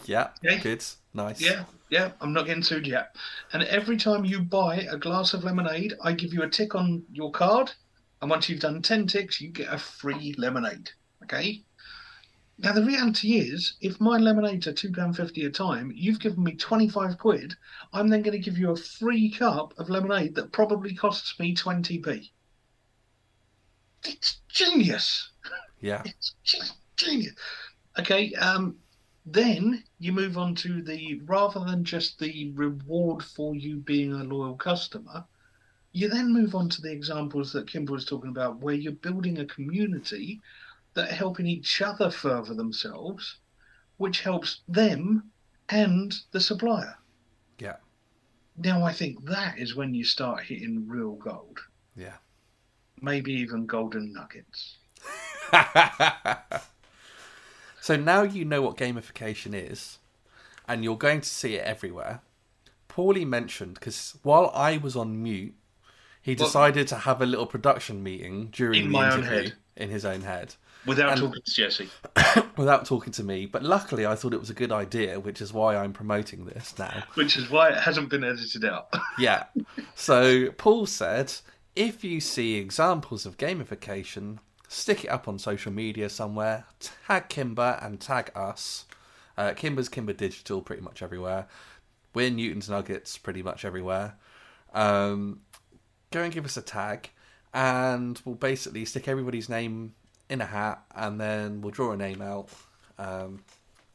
[0.05, 0.59] yeah, Okay.
[0.63, 1.41] good, nice.
[1.41, 2.13] Yeah, yeah.
[2.21, 3.15] I'm not getting sued yet.
[3.53, 7.05] And every time you buy a glass of lemonade, I give you a tick on
[7.13, 7.73] your card.
[8.21, 10.91] And once you've done ten ticks, you get a free lemonade.
[11.23, 11.63] Okay.
[12.59, 16.45] Now the reality is, if my lemonades are two pound fifty a time, you've given
[16.45, 17.55] me twenty five quid.
[17.93, 21.55] I'm then going to give you a free cup of lemonade that probably costs me
[21.55, 22.33] twenty p.
[24.05, 25.31] It's genius.
[25.81, 26.03] yeah,
[26.97, 27.35] genius.
[27.99, 28.77] Okay, um,
[29.27, 34.25] then you move on to the rather than just the reward for you being a
[34.25, 35.25] loyal customer,
[35.93, 39.39] you then move on to the examples that Kimber was talking about, where you're building
[39.39, 40.41] a community
[40.95, 43.39] that are helping each other further themselves,
[43.97, 45.31] which helps them
[45.69, 46.97] and the supplier.
[47.59, 47.77] yeah,
[48.57, 51.61] Now, I think that is when you start hitting real gold,
[51.97, 52.17] yeah.
[53.01, 54.79] maybe even golden nuggets.
[57.81, 59.99] so now you know what gamification is,
[60.69, 62.21] and you're going to see it everywhere.
[62.89, 65.55] Paulie mentioned because while I was on mute,
[66.23, 69.55] he Well- decided to have a little production meeting during In the my own head.
[69.77, 70.55] in his own head
[70.87, 71.91] Without And- talking to Jesse.
[72.57, 73.45] without talking to me.
[73.45, 76.75] But luckily, I thought it was a good idea, which is why I'm promoting this
[76.79, 77.05] now.
[77.15, 78.89] which is why it hasn't been edited out.
[79.19, 79.45] Yeah.
[79.95, 81.35] So Paul said,
[81.77, 84.39] if you see examples of gamification,
[84.71, 88.87] stick it up on social media somewhere, tag Kimber and tag us.
[89.37, 91.49] Uh, Kimber's Kimber Digital pretty much everywhere.
[92.15, 94.15] We're Newton's Nuggets pretty much everywhere.
[94.73, 95.41] Um,
[96.13, 97.11] go and give us a tag,
[97.53, 99.95] and we'll basically stick everybody's name
[100.29, 102.49] in a hat, and then we'll draw a name out.
[102.97, 103.43] Um,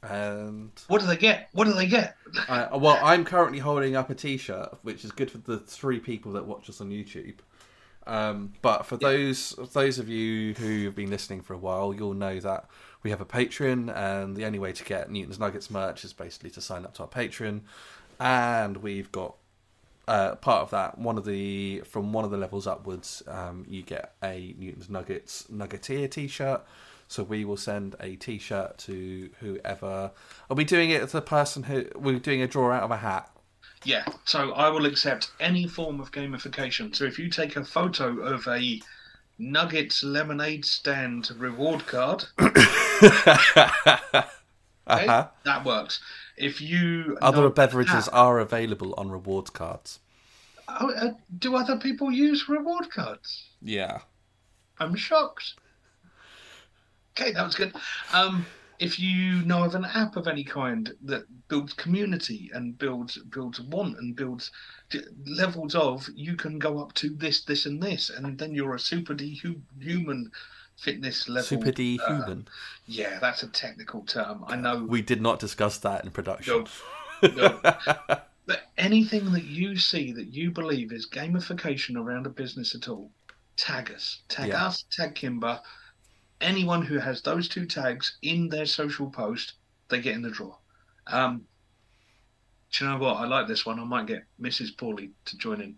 [0.04, 1.50] and what do they get?
[1.54, 2.18] What do they get?
[2.50, 6.34] uh, well, I'm currently holding up a T-shirt, which is good for the three people
[6.34, 7.36] that watch us on YouTube.
[8.08, 12.14] Um, but for those those of you who have been listening for a while, you'll
[12.14, 12.66] know that
[13.04, 16.52] we have a Patreon, and the only way to get Newton's Nuggets merch is basically
[16.52, 17.62] to sign up to our Patreon,
[18.20, 19.36] and we've got
[20.08, 20.98] uh, part of that.
[20.98, 25.48] One of the from one of the levels upwards, um, you get a Newton's Nuggets
[25.52, 26.64] Nuggeteer T-shirt.
[27.08, 30.12] So we will send a T-shirt to whoever.
[30.50, 32.98] Are we doing it to the person who we're doing a draw out of a
[32.98, 33.30] hat?
[33.84, 36.96] Yeah, so I will accept any form of gamification.
[36.96, 38.82] So if you take a photo of a
[39.38, 44.24] Nuggets lemonade stand reward card, okay,
[44.88, 45.28] Uh-huh.
[45.44, 46.00] that works.
[46.38, 50.00] If you Other know- beverages Ah, are available on rewards cards.
[50.68, 53.44] oh, uh, do other people use reward cards?
[53.62, 54.00] Yeah.
[54.80, 55.54] I'm shocked.
[57.18, 57.74] Okay, that was good.
[58.14, 58.46] Um,
[58.80, 63.60] if you know of an app of any kind that builds community and builds builds
[63.62, 64.52] want and builds
[65.26, 68.80] levels of, you can go up to this, this, and this, and then you're a
[68.80, 69.42] super D
[69.80, 70.32] human
[70.78, 71.44] fitness level.
[71.44, 72.48] Super D uh, human.
[72.86, 74.44] yeah, that's a technical term.
[74.48, 74.84] I know.
[74.84, 76.66] we did not discuss that in production.
[77.24, 77.60] No,
[78.48, 83.10] But anything that you see that you believe is gamification around a business at all,
[83.58, 84.22] tag us.
[84.28, 84.66] Tag Yeah.
[84.66, 85.60] us, tag Kimber.
[86.46, 89.54] Anyone who has those two tags in their social post,
[89.90, 90.56] they get in the draw.
[91.08, 91.46] Um,
[92.72, 93.18] do you know what?
[93.18, 93.80] I like this one.
[93.80, 94.76] I might get Mrs.
[94.76, 95.76] Paulie to join in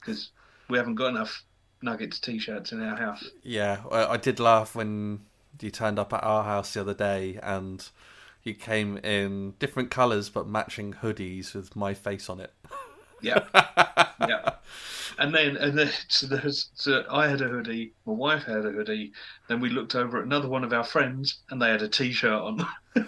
[0.00, 0.30] because
[0.68, 1.44] we haven't got enough
[1.82, 3.28] Nuggets t shirts in our house.
[3.42, 5.20] Yeah, I I did laugh when
[5.60, 7.86] you turned up at our house the other day and
[8.42, 12.52] you came in different colours but matching hoodies with my face on it.
[13.20, 13.44] Yeah.
[14.20, 14.54] yeah.
[15.18, 16.38] And then, and then, so,
[16.74, 19.12] so I had a hoodie, my wife had a hoodie.
[19.48, 22.32] Then we looked over at another one of our friends, and they had a t-shirt
[22.32, 22.66] on.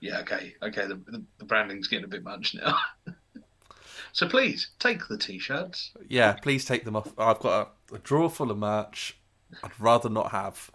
[0.00, 0.86] yeah, okay, okay.
[0.86, 2.78] The, the, the branding's getting a bit much now.
[4.12, 5.92] so please take the t-shirts.
[6.08, 7.12] Yeah, please take them off.
[7.18, 9.16] I've got a, a drawer full of merch
[9.62, 10.70] I'd rather not have.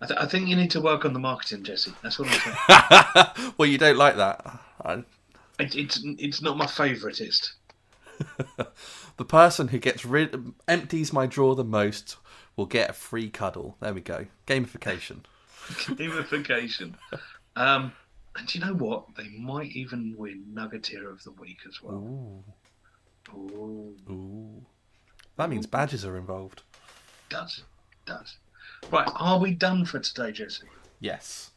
[0.00, 1.92] I, th- I think you need to work on the marketing, Jesse.
[2.02, 3.52] That's what I'm saying.
[3.58, 4.44] well, you don't like that.
[4.82, 5.04] I,
[5.58, 7.52] it, it's it's not my favouriteest.
[9.16, 12.16] the person who gets rid, empties my drawer the most,
[12.56, 13.76] will get a free cuddle.
[13.80, 14.26] There we go.
[14.46, 15.20] Gamification.
[15.68, 16.94] Gamification.
[17.56, 17.92] Um,
[18.36, 19.14] and do you know what?
[19.16, 21.96] They might even win Nuggeteer of the Week as well.
[21.96, 22.44] Ooh,
[23.32, 24.66] Ooh, ooh.
[25.36, 26.62] That means badges are involved.
[27.28, 27.62] does
[28.06, 28.36] does.
[28.90, 30.66] Right, are we done for today, Jesse?
[31.00, 31.50] Yes.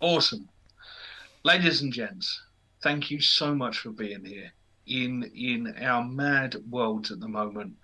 [0.00, 0.48] Awesome,
[1.42, 2.42] ladies and gents.
[2.82, 4.52] Thank you so much for being here.
[4.86, 7.74] in in our mad world at the moment,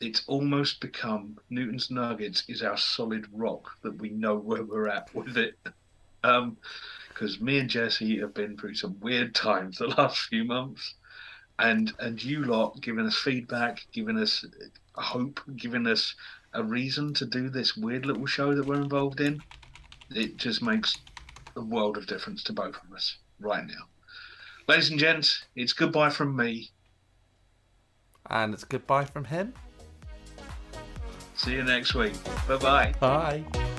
[0.00, 5.14] it's almost become Newton's Nuggets is our solid rock that we know where we're at
[5.14, 5.58] with it.
[6.22, 6.56] Um,
[7.08, 10.94] because me and Jesse have been through some weird times the last few months,
[11.58, 14.44] and and you lot giving us feedback, giving us
[14.94, 16.14] hope, giving us
[16.52, 19.40] a reason to do this weird little show that we're involved in.
[20.10, 20.96] It just makes
[21.56, 23.84] a world of difference to both of us right now.
[24.68, 26.70] Ladies and gents, it's goodbye from me.
[28.28, 29.52] And it's goodbye from him.
[31.34, 32.12] See you next week.
[32.46, 32.94] Bye-bye.
[33.00, 33.69] Bye.